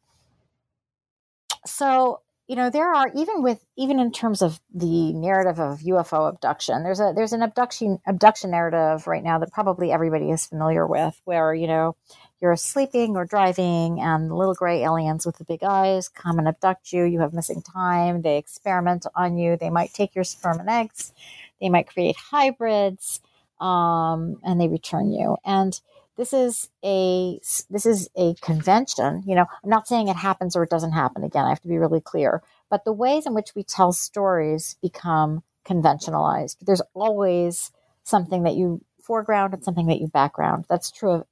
[1.67, 6.29] so you know, there are even with even in terms of the narrative of UFO
[6.29, 10.87] abduction, there's a there's an abduction abduction narrative right now that probably everybody is familiar
[10.87, 11.97] with, where you know
[12.41, 16.49] you're sleeping or driving, and the little gray aliens with the big eyes come and
[16.49, 17.05] abduct you.
[17.05, 18.23] You have missing time.
[18.23, 19.57] They experiment on you.
[19.57, 21.13] They might take your sperm and eggs.
[21.61, 23.21] They might create hybrids,
[23.61, 25.37] um, and they return you.
[25.45, 25.81] And
[26.17, 27.39] this is a
[27.71, 31.23] this is a convention you know i'm not saying it happens or it doesn't happen
[31.23, 34.77] again i have to be really clear but the ways in which we tell stories
[34.83, 37.71] become conventionalized there's always
[38.03, 41.25] something that you foreground and something that you background that's true of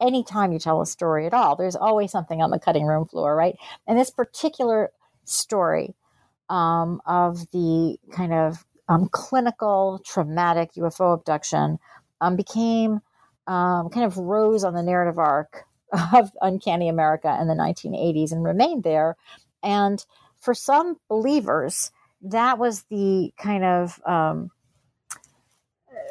[0.00, 3.06] any time you tell a story at all there's always something on the cutting room
[3.06, 4.90] floor right and this particular
[5.24, 5.94] story
[6.48, 11.78] um, of the kind of um, clinical traumatic ufo abduction
[12.20, 13.00] um, became
[13.46, 15.64] um, kind of rose on the narrative arc
[16.14, 19.16] of Uncanny America in the 1980s and remained there.
[19.62, 20.04] And
[20.38, 21.90] for some believers,
[22.22, 24.50] that was the kind of um,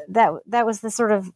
[0.07, 1.31] that that was the sort of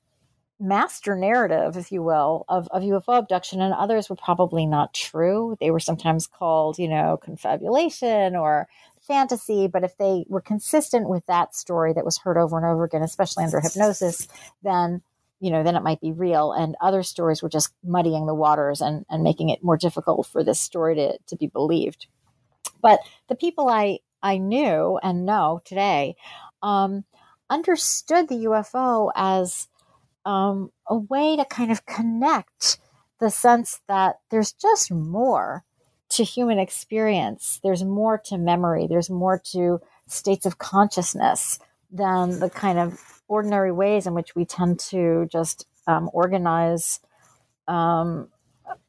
[0.60, 5.58] master narrative, if you will, of, of UFO abduction, and others were probably not true.
[5.60, 8.68] They were sometimes called, you know, confabulation or
[9.02, 12.86] fantasy, but if they were consistent with that story that was heard over and over
[12.86, 14.28] again, especially under hypnosis,
[14.64, 15.02] then
[15.44, 16.54] you know, then it might be real.
[16.54, 20.42] And other stories were just muddying the waters and, and making it more difficult for
[20.42, 22.08] this story to, to be believed.
[22.82, 26.16] But the people I, I knew and know today
[26.62, 27.04] um,
[27.50, 29.68] understood the UFO as
[30.26, 32.80] um, a way to kind of connect
[33.20, 35.64] the sense that there's just more
[36.10, 37.60] to human experience.
[37.64, 38.88] There's more to memory.
[38.88, 41.60] There's more to states of consciousness
[41.92, 47.00] than the kind of ordinary ways in which we tend to just um, organize,
[47.68, 48.30] um,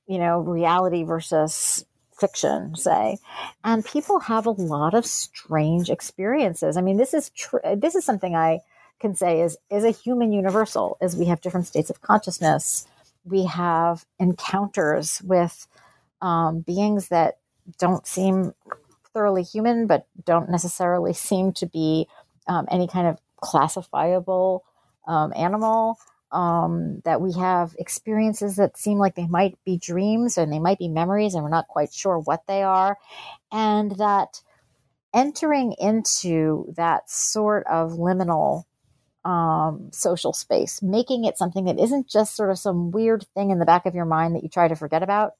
[0.06, 1.84] you know, reality versus
[2.18, 3.18] fiction, say.
[3.62, 6.76] And people have a lot of strange experiences.
[6.76, 7.30] I mean, this is
[7.76, 8.60] this is something I
[9.04, 10.96] can say is is a human universal.
[11.02, 12.86] Is we have different states of consciousness.
[13.22, 15.66] We have encounters with
[16.22, 17.38] um, beings that
[17.78, 18.54] don't seem
[19.12, 22.08] thoroughly human, but don't necessarily seem to be
[22.48, 24.64] um, any kind of classifiable
[25.06, 25.98] um, animal.
[26.32, 30.78] Um, that we have experiences that seem like they might be dreams and they might
[30.78, 32.96] be memories, and we're not quite sure what they are.
[33.52, 34.40] And that
[35.12, 38.64] entering into that sort of liminal
[39.24, 43.58] um, social space, making it something that isn't just sort of some weird thing in
[43.58, 45.32] the back of your mind that you try to forget about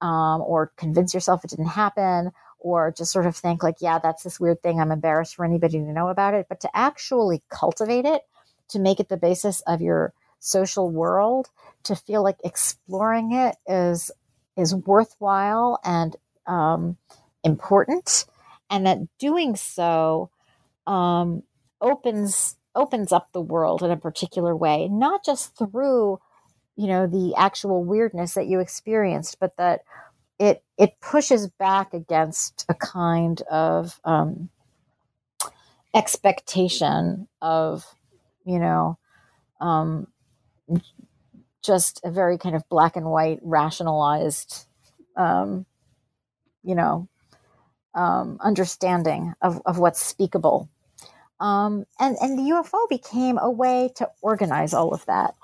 [0.00, 4.22] um, or convince yourself it didn't happen or just sort of think like, yeah, that's
[4.22, 4.80] this weird thing.
[4.80, 6.46] I'm embarrassed for anybody to know about it.
[6.48, 8.22] But to actually cultivate it,
[8.68, 11.50] to make it the basis of your social world,
[11.84, 14.10] to feel like exploring it is
[14.56, 16.96] is worthwhile and um,
[17.42, 18.24] important,
[18.70, 20.30] and that doing so
[20.86, 21.42] um,
[21.80, 26.20] opens opens up the world in a particular way, not just through
[26.76, 29.82] you know the actual weirdness that you experienced, but that
[30.38, 34.50] it it pushes back against a kind of um,
[35.94, 37.84] expectation of
[38.46, 38.98] you know
[39.60, 40.08] um,
[41.62, 44.66] just a very kind of black and white rationalized
[45.16, 45.66] um,
[46.64, 47.08] you know
[47.94, 50.68] um, understanding of, of what's speakable
[51.44, 55.34] um, and and the UFO became a way to organize all of that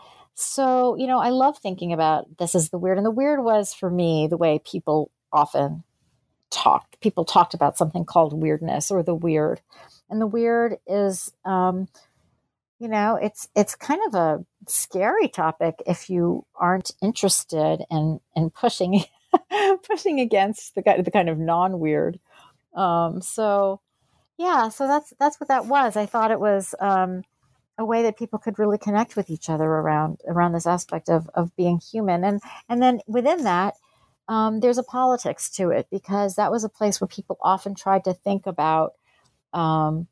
[0.40, 2.96] so, you know, I love thinking about this as the weird.
[2.96, 5.84] And the weird was for me the way people often
[6.50, 6.98] talked.
[7.00, 9.60] People talked about something called weirdness or the weird.
[10.08, 11.88] And the weird is um,
[12.78, 18.48] you know, it's it's kind of a scary topic if you aren't interested in in
[18.48, 19.04] pushing
[19.86, 22.18] pushing against the the kind of non-weird.
[22.74, 23.82] Um, so
[24.40, 25.96] yeah, so that's that's what that was.
[25.96, 27.22] I thought it was um
[27.78, 31.28] a way that people could really connect with each other around around this aspect of
[31.34, 33.74] of being human and and then within that
[34.28, 38.04] um, there's a politics to it because that was a place where people often tried
[38.04, 38.94] to think about
[39.54, 40.08] um,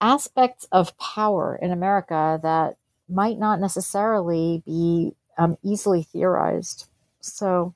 [0.00, 2.76] aspects of power in America that
[3.08, 6.88] might not necessarily be um, easily theorized.
[7.20, 7.74] So,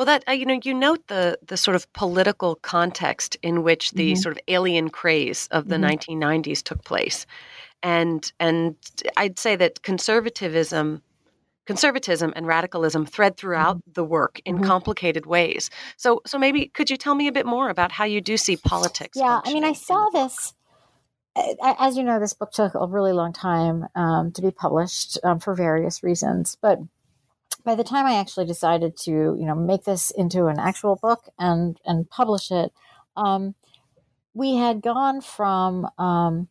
[0.00, 3.90] Well, that uh, you know, you note the the sort of political context in which
[3.90, 4.16] the Mhm.
[4.16, 5.80] sort of alien craze of the Mhm.
[5.82, 7.26] 1990s took place,
[7.82, 8.76] and and
[9.18, 11.02] I'd say that conservatism
[11.66, 13.92] conservatism and radicalism thread throughout mm-hmm.
[13.92, 14.64] the work in mm-hmm.
[14.64, 15.68] complicated ways.
[15.98, 18.56] So, so maybe could you tell me a bit more about how you do see
[18.56, 19.18] politics?
[19.18, 20.54] Yeah, I mean, I saw this.
[21.62, 25.40] As you know, this book took a really long time um, to be published um,
[25.40, 26.78] for various reasons, but
[27.64, 31.28] by the time I actually decided to, you know, make this into an actual book
[31.38, 32.72] and and publish it,
[33.16, 33.54] um,
[34.34, 36.48] we had gone from um,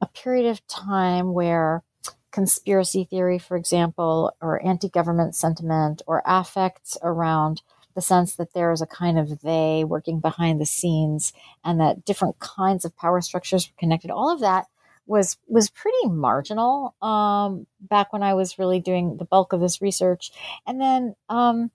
[0.00, 1.82] a period of time where
[2.30, 7.62] conspiracy theory, for example, or anti government sentiment, or affects around
[7.94, 11.32] the sense that there is a kind of they working behind the scenes
[11.64, 14.10] and that different kinds of power structures were connected.
[14.10, 14.66] All of that
[15.08, 19.80] was was pretty marginal um, back when I was really doing the bulk of this
[19.80, 20.30] research,
[20.66, 21.70] and then um,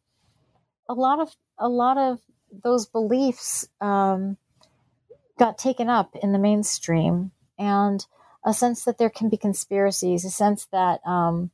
[0.87, 2.19] a lot of a lot of
[2.63, 4.37] those beliefs um,
[5.39, 8.05] got taken up in the mainstream, and
[8.45, 11.49] a sense that there can be conspiracies, a sense that um,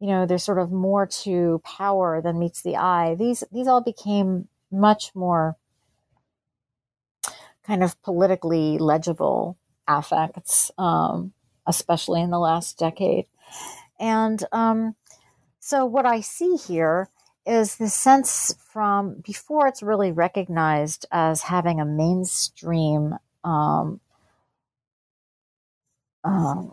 [0.00, 3.14] you know there's sort of more to power than meets the eye.
[3.14, 5.56] These these all became much more
[7.62, 9.58] kind of politically legible
[9.98, 11.32] affects, um,
[11.66, 13.26] especially in the last decade.
[13.98, 14.96] And um,
[15.58, 17.08] so, what I see here
[17.46, 24.00] is the sense from before it's really recognized as having a mainstream um,
[26.24, 26.72] um,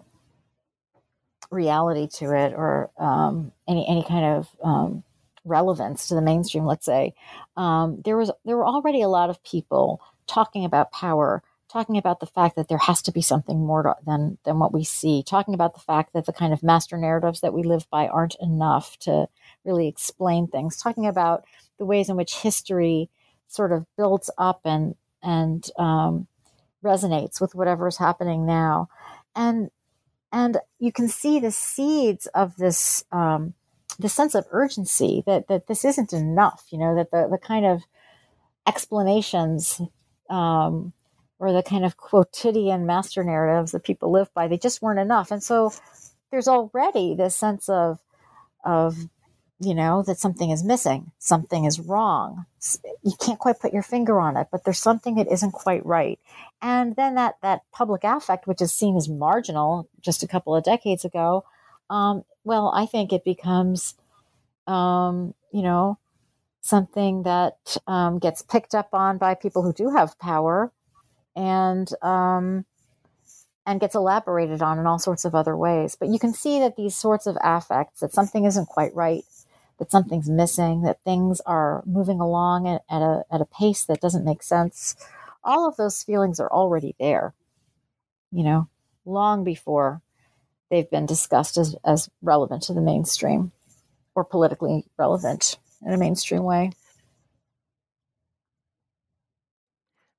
[1.52, 5.04] reality to it or um, any any kind of um,
[5.46, 6.66] relevance to the mainstream.
[6.66, 7.14] Let's say
[7.56, 11.42] um, there was there were already a lot of people talking about power,
[11.72, 14.74] talking about the fact that there has to be something more to, than than what
[14.74, 17.90] we see, talking about the fact that the kind of master narratives that we live
[17.90, 19.28] by aren't enough to
[19.66, 21.46] really explain things, talking about
[21.78, 23.10] the ways in which history
[23.48, 26.28] sort of builds up and and um,
[26.84, 28.88] resonates with whatever is happening now
[29.38, 29.70] and
[30.32, 33.54] and you can see the seeds of this um,
[34.00, 36.66] the sense of urgency that that this isn't enough.
[36.70, 37.84] You know that the the kind of
[38.68, 39.80] explanations
[40.30, 40.92] um,
[41.40, 45.32] or the kind of quotidian master narratives that people live by they just weren't enough,
[45.32, 45.72] and so
[46.32, 48.00] there's already this sense of
[48.66, 48.98] of
[49.60, 52.46] you know that something is missing something is wrong.
[53.04, 56.20] You can't quite put your finger on it but there's something that isn't quite right.
[56.62, 60.64] And then that that public affect which is seen as marginal just a couple of
[60.64, 61.44] decades ago
[61.90, 63.96] um, well i think it becomes
[64.68, 65.98] um, you know
[66.62, 70.72] something that um, gets picked up on by people who do have power
[71.38, 72.66] and um,
[73.66, 75.96] and gets elaborated on in all sorts of other ways.
[75.96, 79.24] But you can see that these sorts of affects, that something isn't quite right,
[79.78, 84.02] that something's missing, that things are moving along at, at, a, at a pace that
[84.02, 84.96] doesn't make sense.
[85.44, 87.34] All of those feelings are already there,
[88.32, 88.70] you know,
[89.06, 90.02] long before
[90.72, 93.52] they've been discussed as, as relevant to the mainstream
[94.16, 96.72] or politically relevant in a mainstream way.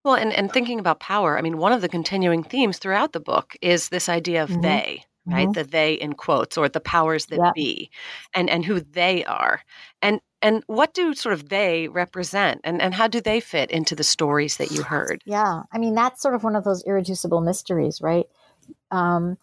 [0.08, 3.20] Well, and, and thinking about power, I mean, one of the continuing themes throughout the
[3.20, 4.62] book is this idea of mm-hmm.
[4.62, 5.46] they, right?
[5.46, 5.52] Mm-hmm.
[5.52, 7.52] The they in quotes or the powers that yeah.
[7.54, 7.90] be
[8.32, 9.60] and and who they are.
[10.00, 13.94] And and what do sort of they represent and, and how do they fit into
[13.94, 15.20] the stories that you heard?
[15.26, 15.64] Yeah.
[15.72, 18.24] I mean that's sort of one of those irreducible mysteries, right?
[18.90, 19.36] Um,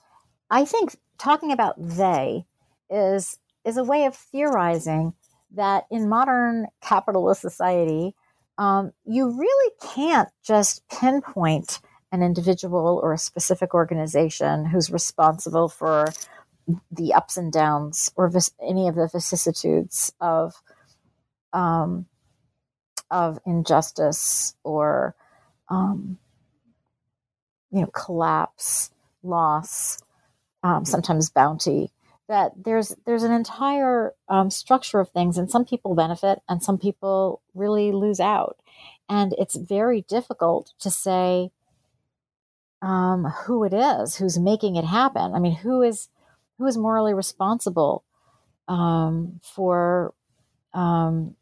[0.49, 2.47] I think talking about they
[2.89, 5.13] is is a way of theorizing
[5.51, 8.16] that in modern capitalist society,
[8.58, 11.80] um, you really can't just pinpoint
[12.12, 16.08] an individual or a specific organization who's responsible for
[16.91, 20.56] the ups and downs or vis- any of the vicissitudes of
[21.53, 22.06] um,
[23.12, 25.16] of injustice or
[25.70, 26.18] um,
[27.72, 28.91] you know collapse,
[29.24, 29.99] loss,
[30.64, 31.91] um, sometimes bounty.
[32.28, 36.78] That there's there's an entire um, structure of things, and some people benefit, and some
[36.80, 38.58] people really lose out,
[39.08, 41.52] and it's very difficult to say
[42.82, 45.34] um, who it is who's making it happen.
[45.34, 46.10] I mean, who is
[46.58, 48.04] who is morally responsible
[48.68, 50.14] um, for
[50.74, 51.36] um,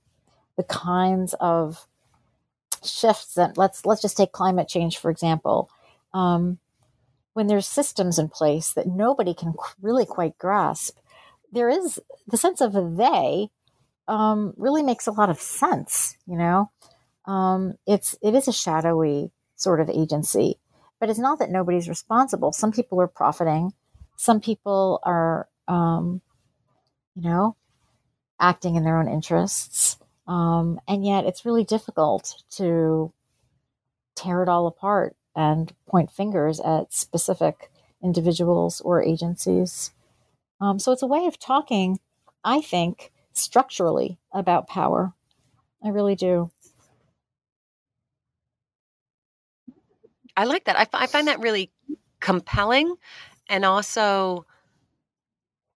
[0.58, 1.88] the kinds of
[2.84, 5.70] shifts that let's let's just take climate change for example.
[6.14, 6.60] Um,
[7.34, 10.98] when there's systems in place that nobody can really quite grasp,
[11.52, 13.50] there is the sense of a they
[14.08, 16.18] um, really makes a lot of sense.
[16.26, 16.72] You know,
[17.26, 20.58] um, it's it is a shadowy sort of agency
[21.04, 22.54] but it's not that nobody's responsible.
[22.54, 23.74] Some people are profiting.
[24.16, 26.22] Some people are, um,
[27.14, 27.58] you know,
[28.40, 29.98] acting in their own interests.
[30.30, 33.12] Um, and yet it's really difficult to
[34.16, 37.72] tear it all apart and point fingers at specific
[38.04, 39.92] individuals or agencies.
[40.62, 42.00] Um, so it's a way of talking
[42.44, 45.14] I think, structurally about power.
[45.84, 46.52] I really do.
[50.36, 50.78] I like that.
[50.78, 51.72] I, I find that really
[52.20, 52.96] compelling
[53.48, 54.46] and also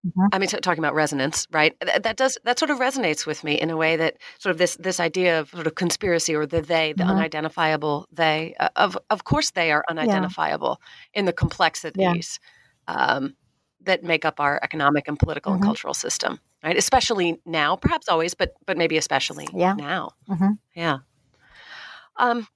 [0.05, 0.27] Mm-hmm.
[0.31, 1.75] I mean, t- talking about resonance, right?
[1.81, 4.57] Th- that does that sort of resonates with me in a way that sort of
[4.57, 7.11] this this idea of sort of conspiracy or the they, the mm-hmm.
[7.11, 8.55] unidentifiable they.
[8.59, 11.19] Uh, of of course, they are unidentifiable yeah.
[11.19, 12.39] in the complexities
[12.87, 12.95] yeah.
[12.95, 13.35] um,
[13.81, 15.63] that make up our economic and political mm-hmm.
[15.63, 16.77] and cultural system, right?
[16.77, 19.73] Especially now, perhaps always, but but maybe especially yeah.
[19.73, 20.11] now.
[20.29, 20.51] Mm-hmm.
[20.75, 20.97] Yeah.
[22.17, 22.47] Um,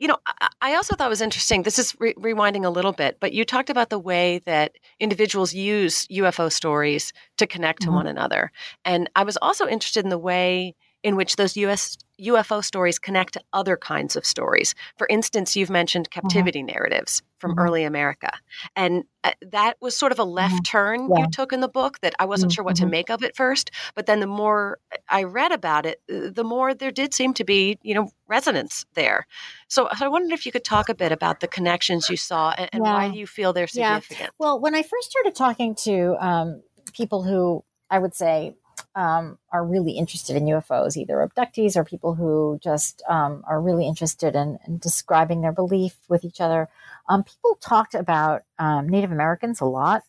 [0.00, 0.16] you know,
[0.62, 1.62] I also thought was interesting.
[1.62, 5.52] This is re- rewinding a little bit, but you talked about the way that individuals
[5.52, 7.90] use UFO stories to connect mm-hmm.
[7.90, 8.50] to one another.
[8.86, 13.34] And I was also interested in the way in which those US UFO stories connect
[13.34, 14.74] to other kinds of stories.
[14.96, 16.20] For instance, you've mentioned mm-hmm.
[16.20, 16.66] captivity mm-hmm.
[16.66, 17.60] narratives from mm-hmm.
[17.60, 18.30] early America.
[18.76, 20.62] And uh, that was sort of a left mm-hmm.
[20.62, 21.20] turn yeah.
[21.20, 22.90] you took in the book that I wasn't sure what to mm-hmm.
[22.90, 23.70] make of it first.
[23.94, 27.44] But then the more I read about it, uh, the more there did seem to
[27.44, 29.26] be, you know, resonance there.
[29.68, 32.68] So, I wondered if you could talk a bit about the connections you saw and,
[32.72, 32.92] and yeah.
[32.92, 34.20] why you feel they're significant.
[34.20, 34.28] Yeah.
[34.38, 36.62] Well, when I first started talking to um,
[36.92, 38.54] people who I would say
[38.94, 43.86] um, are really interested in UFOs, either abductees or people who just um, are really
[43.86, 46.68] interested in, in, describing their belief with each other.
[47.08, 50.02] Um, people talked about um, Native Americans a lot.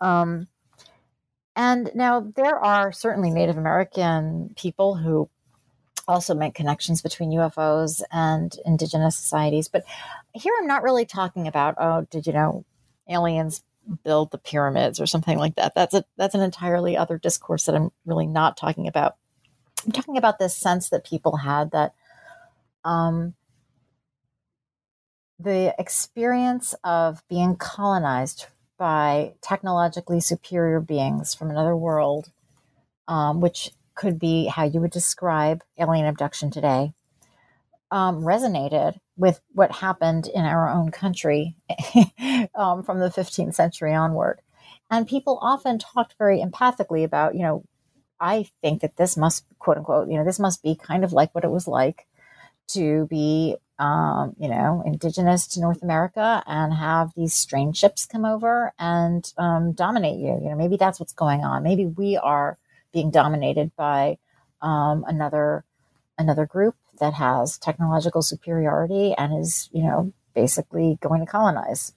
[0.00, 0.48] Um,
[1.54, 5.30] and now there are certainly Native American people who
[6.08, 9.68] also make connections between UFOs and indigenous societies.
[9.68, 9.84] But
[10.34, 12.64] here I'm not really talking about, oh, did you know
[13.08, 13.62] aliens
[14.04, 15.74] build the pyramids or something like that.
[15.74, 19.16] That's a that's an entirely other discourse that I'm really not talking about.
[19.84, 21.94] I'm talking about this sense that people had that
[22.84, 23.34] um,
[25.38, 28.46] the experience of being colonized
[28.78, 32.30] by technologically superior beings from another world,
[33.08, 36.92] um, which could be how you would describe alien abduction today,
[37.90, 41.56] um, resonated with what happened in our own country
[42.54, 44.40] um, from the 15th century onward.
[44.90, 47.64] And people often talked very empathically about, you know,
[48.20, 51.34] I think that this must, quote unquote, you know, this must be kind of like
[51.34, 52.06] what it was like
[52.68, 58.24] to be, um, you know, indigenous to North America and have these strange ships come
[58.24, 60.38] over and um, dominate you.
[60.42, 61.62] You know, maybe that's what's going on.
[61.62, 62.58] Maybe we are
[62.92, 64.18] being dominated by
[64.60, 65.64] um, another
[66.18, 71.92] another group that has technological superiority and is, you know, basically going to colonize.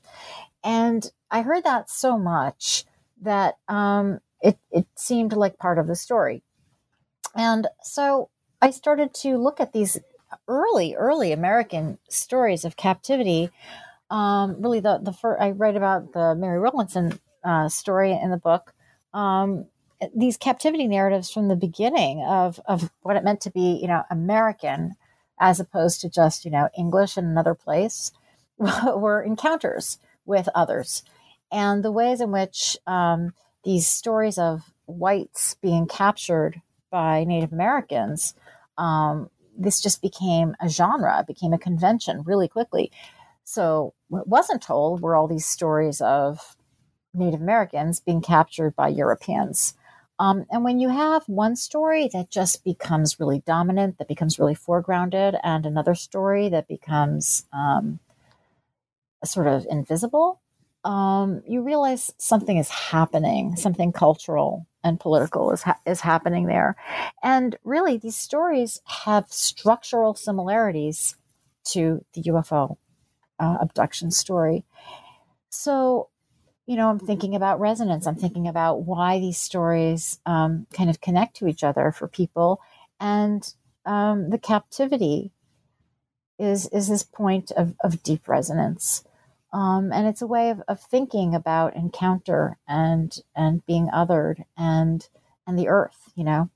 [0.63, 2.85] And I heard that so much
[3.21, 6.43] that um, it, it seemed like part of the story.
[7.35, 8.29] And so
[8.61, 9.99] I started to look at these
[10.47, 13.49] early, early American stories of captivity.
[14.09, 18.37] Um, really, the the first I write about the Mary Rowlandson uh, story in the
[18.37, 18.73] book.
[19.13, 19.65] Um,
[20.15, 24.03] these captivity narratives from the beginning of of what it meant to be, you know,
[24.09, 24.95] American,
[25.39, 28.11] as opposed to just you know English in another place,
[28.59, 31.03] were encounters with others,
[31.51, 33.33] and the ways in which um,
[33.63, 38.35] these stories of whites being captured by Native Americans.
[38.77, 42.91] Um, this just became a genre, became a convention really quickly.
[43.45, 46.55] So, what wasn't told were all these stories of
[47.13, 49.75] Native Americans being captured by Europeans.
[50.17, 54.55] Um, and when you have one story that just becomes really dominant, that becomes really
[54.55, 57.99] foregrounded, and another story that becomes um,
[59.25, 60.41] sort of invisible,
[60.85, 66.75] um, you realize something is happening, something cultural and political is ha- is happening there,
[67.23, 71.15] and really these stories have structural similarities
[71.65, 72.77] to the UFO
[73.39, 74.63] uh, abduction story.
[75.49, 76.09] So
[76.65, 78.07] you know, I'm thinking about resonance.
[78.07, 82.59] I'm thinking about why these stories um, kind of connect to each other for people,
[82.99, 83.53] and
[83.85, 85.31] um, the captivity
[86.39, 89.03] is is this point of, of deep resonance,
[89.53, 95.07] um, and it's a way of, of thinking about encounter and and being othered and
[95.45, 96.11] and the earth.
[96.15, 96.49] You know,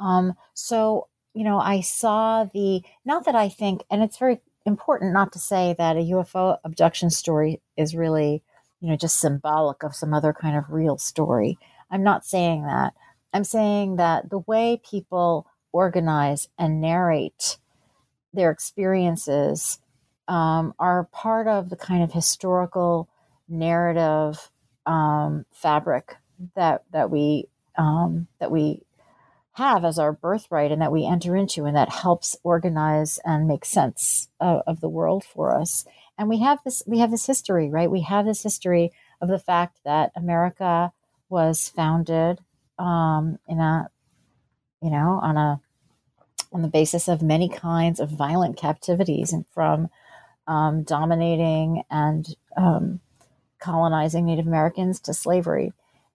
[0.00, 5.12] um, so you know, I saw the not that I think, and it's very important
[5.12, 8.42] not to say that a UFO abduction story is really
[8.80, 11.58] you know, just symbolic of some other kind of real story.
[11.90, 12.94] I'm not saying that.
[13.32, 17.58] I'm saying that the way people organize and narrate
[18.32, 19.78] their experiences
[20.28, 23.08] um, are part of the kind of historical
[23.48, 24.50] narrative
[24.86, 26.16] um, fabric
[26.54, 28.82] that that we um, that we
[29.52, 33.64] have as our birthright and that we enter into and that helps organize and make
[33.64, 35.84] sense of, of the world for us
[36.20, 39.40] and we have this we have this history right we have this history of the
[39.40, 40.92] fact that america
[41.30, 42.40] was founded
[42.80, 43.90] um, in a,
[44.82, 45.60] you know, on a
[46.52, 49.88] on the basis of many kinds of violent captivities and from
[50.48, 52.98] um, dominating and um,
[53.60, 55.72] colonizing Native Americans to slavery,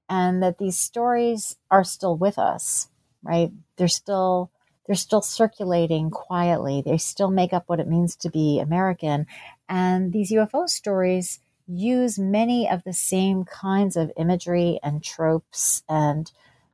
[0.09, 2.89] and that these stories are still with us,
[3.23, 3.51] right?
[3.77, 4.51] They're still
[4.85, 6.83] they're still circulating quietly.
[6.85, 9.27] They still make up what it means to be American,
[9.67, 16.31] and these UFO stories use many of the same kinds of imagery and tropes and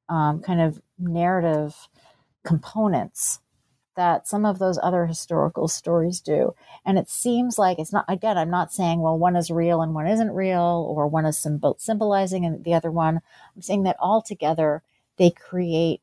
[0.09, 1.87] um, kind of narrative
[2.43, 3.39] components
[3.95, 6.55] that some of those other historical stories do.
[6.85, 9.93] And it seems like it's not, again, I'm not saying, well, one is real and
[9.93, 13.21] one isn't real, or one is symbol, symbolizing and the other one.
[13.55, 14.81] I'm saying that all together
[15.17, 16.01] they create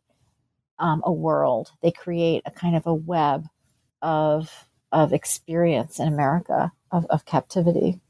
[0.78, 3.46] um, a world, they create a kind of a web
[4.02, 8.00] of, of experience in America of, of captivity.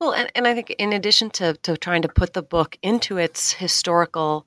[0.00, 3.18] Well, and, and I think in addition to, to trying to put the book into
[3.18, 4.46] its historical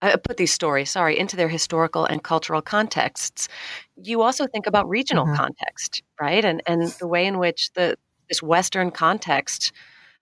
[0.00, 3.48] uh, put these stories, sorry, into their historical and cultural contexts.
[3.96, 5.34] You also think about regional mm-hmm.
[5.34, 6.44] context, right?
[6.44, 7.96] And and the way in which the
[8.28, 9.72] this Western context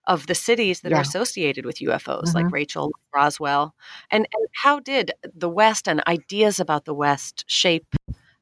[0.07, 0.97] of the cities that yeah.
[0.97, 2.37] are associated with UFOs, mm-hmm.
[2.37, 3.75] like Rachel, Roswell,
[4.09, 7.95] and, and how did the West and ideas about the West shape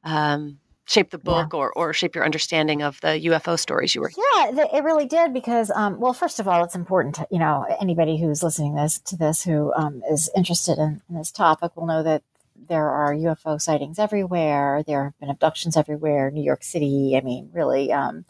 [0.04, 1.58] um, shape the book yeah.
[1.58, 4.56] or, or shape your understanding of the UFO stories you were hearing?
[4.56, 7.66] Yeah, it really did because, um, well, first of all, it's important to, you know,
[7.80, 11.86] anybody who's listening this to this who um, is interested in, in, this topic will
[11.86, 12.22] know that
[12.68, 14.84] there are UFO sightings everywhere.
[14.86, 16.30] There have been abductions everywhere.
[16.30, 18.24] New York City, I mean, really, um,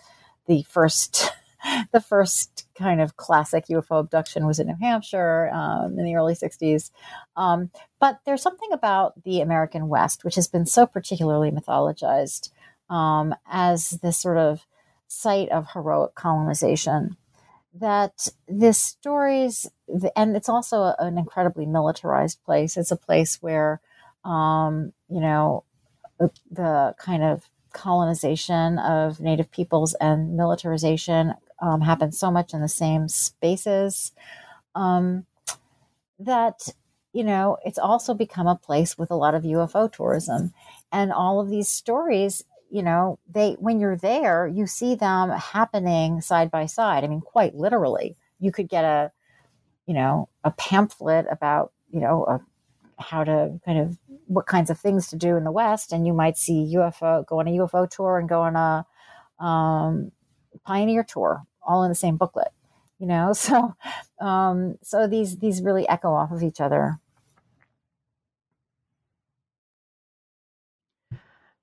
[0.46, 1.30] the first.
[1.90, 6.34] The first kind of classic UFO abduction was in New Hampshire um, in the early
[6.34, 6.90] 60s.
[7.36, 7.70] Um,
[8.00, 12.50] but there's something about the American West, which has been so particularly mythologized
[12.90, 14.66] um, as this sort of
[15.08, 17.16] site of heroic colonization,
[17.74, 19.68] that this stories,
[20.14, 22.76] and it's also an incredibly militarized place.
[22.76, 23.80] It's a place where,
[24.24, 25.64] um, you know,
[26.18, 32.60] the, the kind of colonization of native peoples and militarization um, happen so much in
[32.60, 34.12] the same spaces
[34.74, 35.26] um,
[36.18, 36.68] that
[37.16, 40.52] you know, it's also become a place with a lot of UFO tourism.
[40.92, 46.20] And all of these stories, you know, they when you're there, you see them happening
[46.20, 47.04] side by side.
[47.04, 48.16] I mean, quite literally.
[48.38, 49.12] You could get a,
[49.86, 53.96] you know, a pamphlet about, you know, a, how to kind of
[54.26, 57.40] what kinds of things to do in the West, and you might see UFO go
[57.40, 60.12] on a UFO tour and go on a um,
[60.64, 62.48] pioneer tour, all in the same booklet.
[62.98, 63.74] You know, so
[64.20, 66.98] um, so these these really echo off of each other.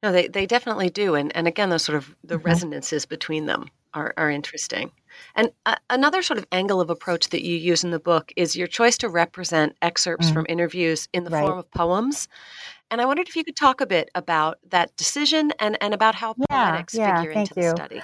[0.04, 1.16] No, they, they definitely do.
[1.16, 2.46] And, and again, those sort of the mm-hmm.
[2.46, 4.92] resonances between them are, are interesting.
[5.34, 8.54] And uh, another sort of angle of approach that you use in the book is
[8.54, 10.34] your choice to represent excerpts mm.
[10.34, 11.46] from interviews in the right.
[11.46, 12.28] form of poems.
[12.92, 16.16] And I wondered if you could talk a bit about that decision and, and about
[16.16, 17.62] how yeah, poetics yeah, figure into you.
[17.62, 18.02] the study.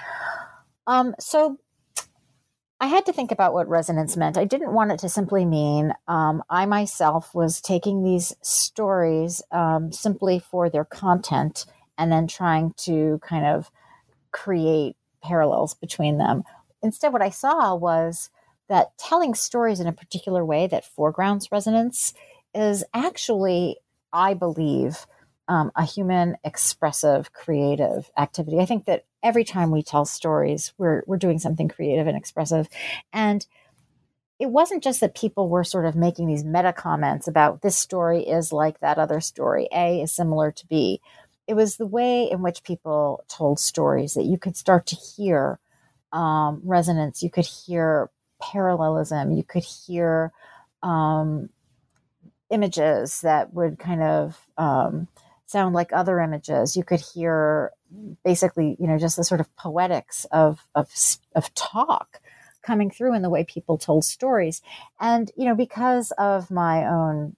[0.90, 1.56] Um, so
[2.80, 4.36] I had to think about what resonance meant.
[4.36, 9.92] I didn't want it to simply mean um, I myself was taking these stories um,
[9.92, 11.64] simply for their content
[11.96, 13.70] and then trying to kind of
[14.32, 16.42] create parallels between them.
[16.82, 18.28] Instead, what I saw was
[18.68, 22.14] that telling stories in a particular way that foregrounds resonance
[22.52, 23.76] is actually,
[24.12, 25.06] I believe,
[25.46, 28.58] um, a human expressive creative activity.
[28.58, 32.68] I think that every time we tell stories, we're we're doing something creative and expressive,
[33.12, 33.46] and
[34.38, 38.22] it wasn't just that people were sort of making these meta comments about this story
[38.22, 39.68] is like that other story.
[39.72, 41.00] A is similar to B,
[41.46, 45.58] it was the way in which people told stories that you could start to hear
[46.12, 48.08] um, resonance, you could hear
[48.40, 50.32] parallelism, you could hear
[50.82, 51.50] um,
[52.50, 55.08] images that would kind of um,
[55.50, 56.76] sound like other images.
[56.76, 57.72] You could hear
[58.24, 60.88] basically, you know, just the sort of poetics of of,
[61.34, 62.20] of talk
[62.62, 64.62] coming through in the way people told stories.
[65.00, 67.36] And you know, because of my own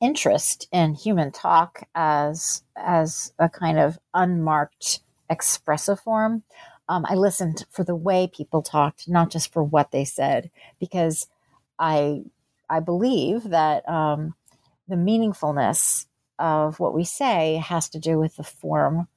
[0.00, 6.42] interest in human talk as as a kind of unmarked expressive form.
[6.88, 11.26] Um, I listened for the way people talked, not just for what they said, because
[11.78, 12.22] I
[12.70, 14.34] I believe that um,
[14.88, 16.06] the meaningfulness
[16.38, 19.08] of what we say has to do with the form,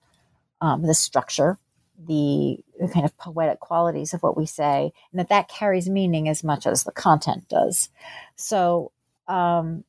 [0.59, 1.57] um, the structure,
[1.97, 6.27] the, the, kind of poetic qualities of what we say, and that that carries meaning
[6.27, 7.89] as much as the content does.
[8.35, 8.91] So
[9.27, 9.83] um,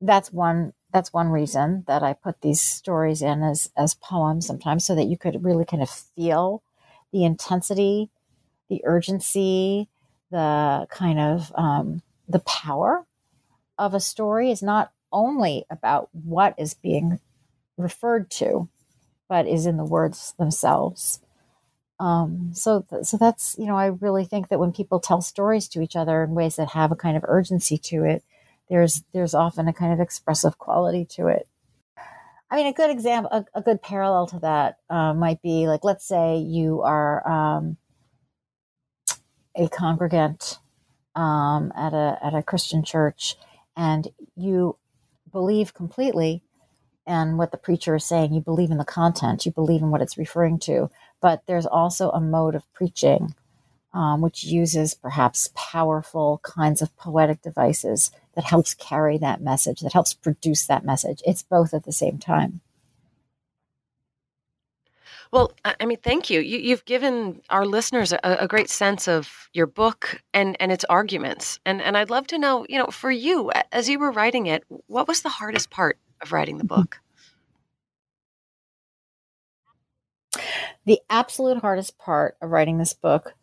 [0.00, 4.86] that's one that's one reason that I put these stories in as as poems sometimes
[4.86, 6.62] so that you could really kind of feel
[7.12, 8.10] the intensity,
[8.68, 9.88] the urgency,
[10.30, 13.06] the kind of um, the power
[13.78, 17.20] of a story is not only about what is being
[17.76, 18.68] referred to,
[19.28, 21.20] but is in the words themselves.
[22.00, 25.66] Um, so, th- so that's you know, I really think that when people tell stories
[25.68, 28.22] to each other in ways that have a kind of urgency to it,
[28.68, 31.48] there's there's often a kind of expressive quality to it.
[32.50, 35.84] I mean, a good example, a, a good parallel to that uh, might be like,
[35.84, 37.76] let's say you are um,
[39.54, 40.58] a congregant
[41.14, 43.36] um, at a at a Christian church,
[43.76, 44.76] and you
[45.32, 46.42] believe completely
[47.06, 48.34] and what the preacher is saying.
[48.34, 49.46] You believe in the content.
[49.46, 50.90] You believe in what it's referring to.
[51.20, 53.34] But there's also a mode of preaching
[53.92, 59.92] um, which uses perhaps powerful kinds of poetic devices that helps carry that message, that
[59.92, 61.22] helps produce that message.
[61.26, 62.60] It's both at the same time.
[65.30, 66.40] Well, I mean, thank you.
[66.40, 70.84] you have given our listeners a, a, great sense of your book and, and its
[70.84, 71.60] arguments.
[71.66, 74.64] And, and I'd love to know, you know, for you, as you were writing it,
[74.86, 77.00] what was the hardest part of writing the book?
[80.86, 83.34] The absolute hardest part of writing this book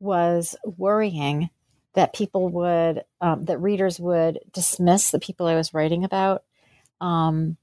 [0.00, 1.50] was worrying
[1.94, 6.42] that people would, um, that readers would dismiss the people I was writing about,
[7.00, 7.56] um,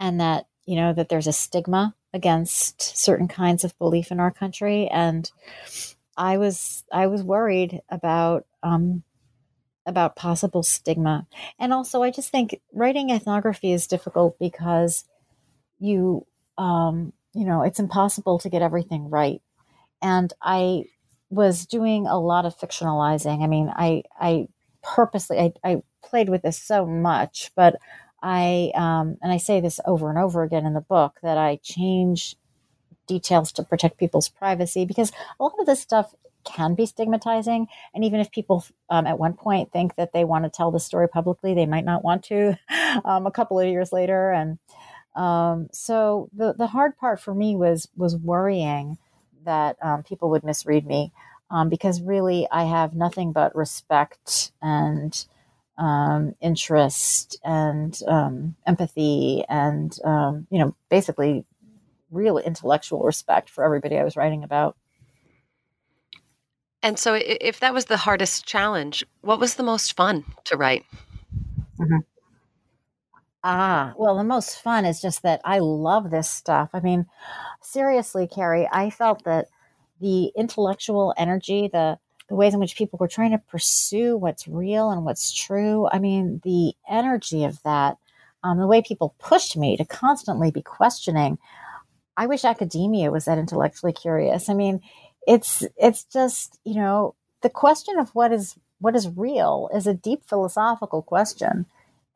[0.00, 4.30] and that you know that there's a stigma against certain kinds of belief in our
[4.30, 5.30] country, and
[6.16, 9.02] I was I was worried about um,
[9.86, 11.26] about possible stigma,
[11.58, 15.04] and also I just think writing ethnography is difficult because
[15.78, 16.26] you
[16.58, 19.40] um, you know it's impossible to get everything right,
[20.02, 20.84] and I
[21.30, 23.42] was doing a lot of fictionalizing.
[23.42, 24.48] I mean, I I
[24.82, 27.76] purposely I, I played with this so much, but
[28.22, 31.56] I um, and I say this over and over again in the book that I
[31.62, 32.36] change
[33.06, 36.14] details to protect people's privacy because a lot of this stuff
[36.44, 40.44] can be stigmatizing, and even if people um, at one point think that they want
[40.44, 42.58] to tell the story publicly, they might not want to
[43.04, 44.32] um, a couple of years later.
[44.32, 44.58] And
[45.14, 48.98] um, so the the hard part for me was was worrying
[49.44, 51.12] that um, people would misread me
[51.50, 55.24] um, because really I have nothing but respect and
[55.78, 61.44] um, interest and um, empathy and um, you know basically
[62.10, 64.76] real intellectual respect for everybody I was writing about.
[66.82, 70.84] And so, if that was the hardest challenge, what was the most fun to write?
[71.78, 71.98] Mm-hmm.
[73.44, 76.70] Ah, well, the most fun is just that I love this stuff.
[76.72, 77.06] I mean,
[77.60, 79.46] seriously, Carrie, I felt that
[80.00, 81.98] the intellectual energy, the
[82.32, 85.86] the ways in which people were trying to pursue what's real and what's true.
[85.92, 87.98] I mean, the energy of that,
[88.42, 91.36] um, the way people pushed me to constantly be questioning.
[92.16, 94.48] I wish academia was that intellectually curious.
[94.48, 94.80] I mean,
[95.26, 99.92] it's it's just you know the question of what is what is real is a
[99.92, 101.66] deep philosophical question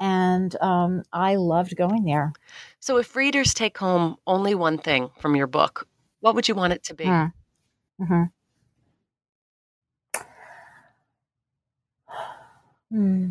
[0.00, 2.32] and um, I loved going there.
[2.80, 5.86] So, if readers take home only one thing from your book,
[6.20, 7.04] what would you want it to be?
[7.04, 7.32] Mm.
[8.00, 8.22] Mm-hmm.
[12.90, 13.30] Hmm.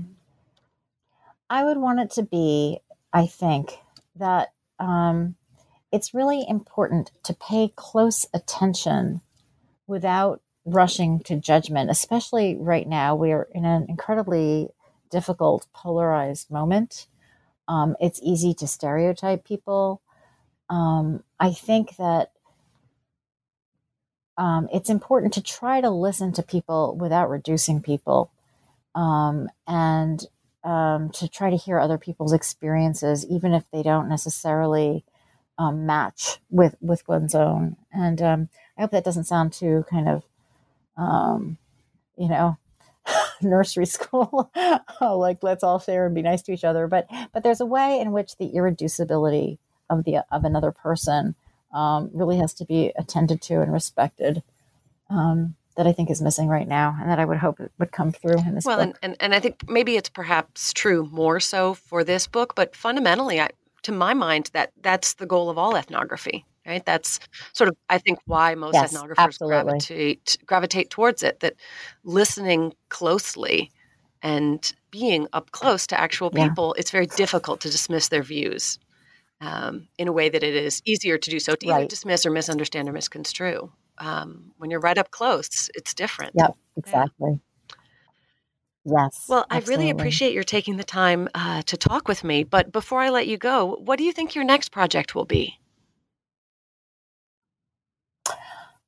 [1.49, 2.80] I would want it to be,
[3.14, 3.78] I think,
[4.16, 5.36] that um,
[5.91, 9.22] it's really important to pay close attention
[9.88, 13.16] without rushing to judgment, especially right now.
[13.16, 14.70] We're in an incredibly
[15.12, 17.08] difficult, polarized moment.
[17.68, 20.01] Um, it's easy to stereotype people.
[20.70, 22.32] Um, I think that
[24.38, 28.32] um, it's important to try to listen to people without reducing people
[28.95, 30.25] um, and
[30.63, 35.05] um, to try to hear other people's experiences, even if they don't necessarily
[35.59, 37.75] um, match with, with one's own.
[37.93, 40.23] And um, I hope that doesn't sound too kind of,
[40.97, 41.57] um,
[42.17, 42.57] you know,
[43.41, 44.49] nursery school
[45.01, 47.99] like let's all share and be nice to each other but but there's a way
[47.99, 51.35] in which the irreducibility of the of another person
[51.75, 54.41] um, really has to be attended to and respected.
[55.09, 58.11] Um, that I think is missing right now, and that I would hope would come
[58.11, 58.97] through in this well, book.
[59.01, 62.76] And, and and I think maybe it's perhaps true more so for this book, but
[62.76, 63.49] fundamentally, I,
[63.84, 66.45] to my mind, that that's the goal of all ethnography.
[66.67, 66.84] Right?
[66.84, 67.19] That's
[67.53, 69.63] sort of I think why most yes, ethnographers absolutely.
[69.63, 71.41] gravitate gravitate towards it.
[71.41, 71.55] That
[72.03, 73.71] listening closely
[74.23, 76.80] and being up close to actual people, yeah.
[76.80, 78.80] it's very difficult to dismiss their views
[79.41, 81.80] um, in a way that it is easier to do so to right.
[81.80, 83.71] either dismiss or misunderstand or misconstrue.
[83.97, 86.33] Um, when you're right up close, it's different.
[86.35, 87.31] Yep, exactly.
[87.31, 87.37] Yeah.
[88.87, 89.25] Yes.
[89.27, 89.73] Well, absolutely.
[89.73, 92.43] I really appreciate your taking the time uh, to talk with me.
[92.43, 95.59] But before I let you go, what do you think your next project will be?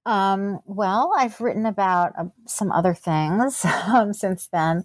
[0.06, 4.84] Um, well, I've written about uh, some other things um, since then.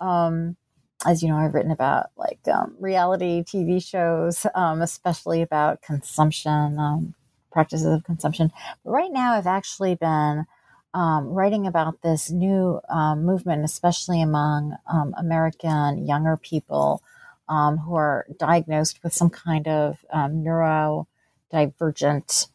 [0.00, 0.56] Um,
[1.04, 6.78] as you know, I've written about like um, reality TV shows, um, especially about consumption,
[6.78, 7.14] um,
[7.52, 8.52] practices of consumption.
[8.84, 10.46] But right now, I've actually been
[10.94, 12.80] writing about this new
[13.16, 14.76] movement, especially among
[15.16, 17.02] American younger people
[17.48, 22.48] who are diagnosed with some kind of neurodivergent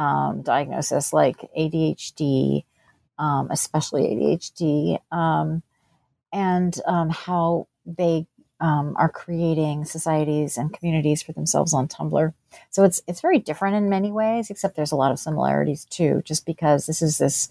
[0.00, 2.64] um, diagnosis like ADHD,
[3.18, 5.62] um, especially ADHD, um,
[6.32, 8.26] and um, how they
[8.60, 12.32] um, are creating societies and communities for themselves on Tumblr.
[12.70, 16.22] So it's it's very different in many ways, except there's a lot of similarities too.
[16.24, 17.50] Just because this is this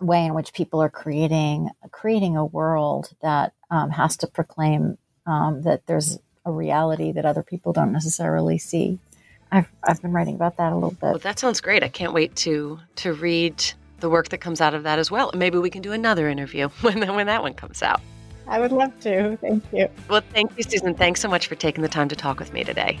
[0.00, 5.82] way in which people are creating creating a world that um, has to proclaim that
[5.86, 8.98] there's a reality that other people don't necessarily see.
[9.52, 11.02] I've I've been writing about that a little bit.
[11.02, 11.82] Well, that sounds great.
[11.82, 13.62] I can't wait to to read
[14.00, 15.30] the work that comes out of that as well.
[15.34, 18.00] Maybe we can do another interview when when that one comes out.
[18.48, 19.36] I would love to.
[19.38, 19.88] Thank you.
[20.08, 20.94] Well, thank you, Susan.
[20.94, 23.00] Thanks so much for taking the time to talk with me today.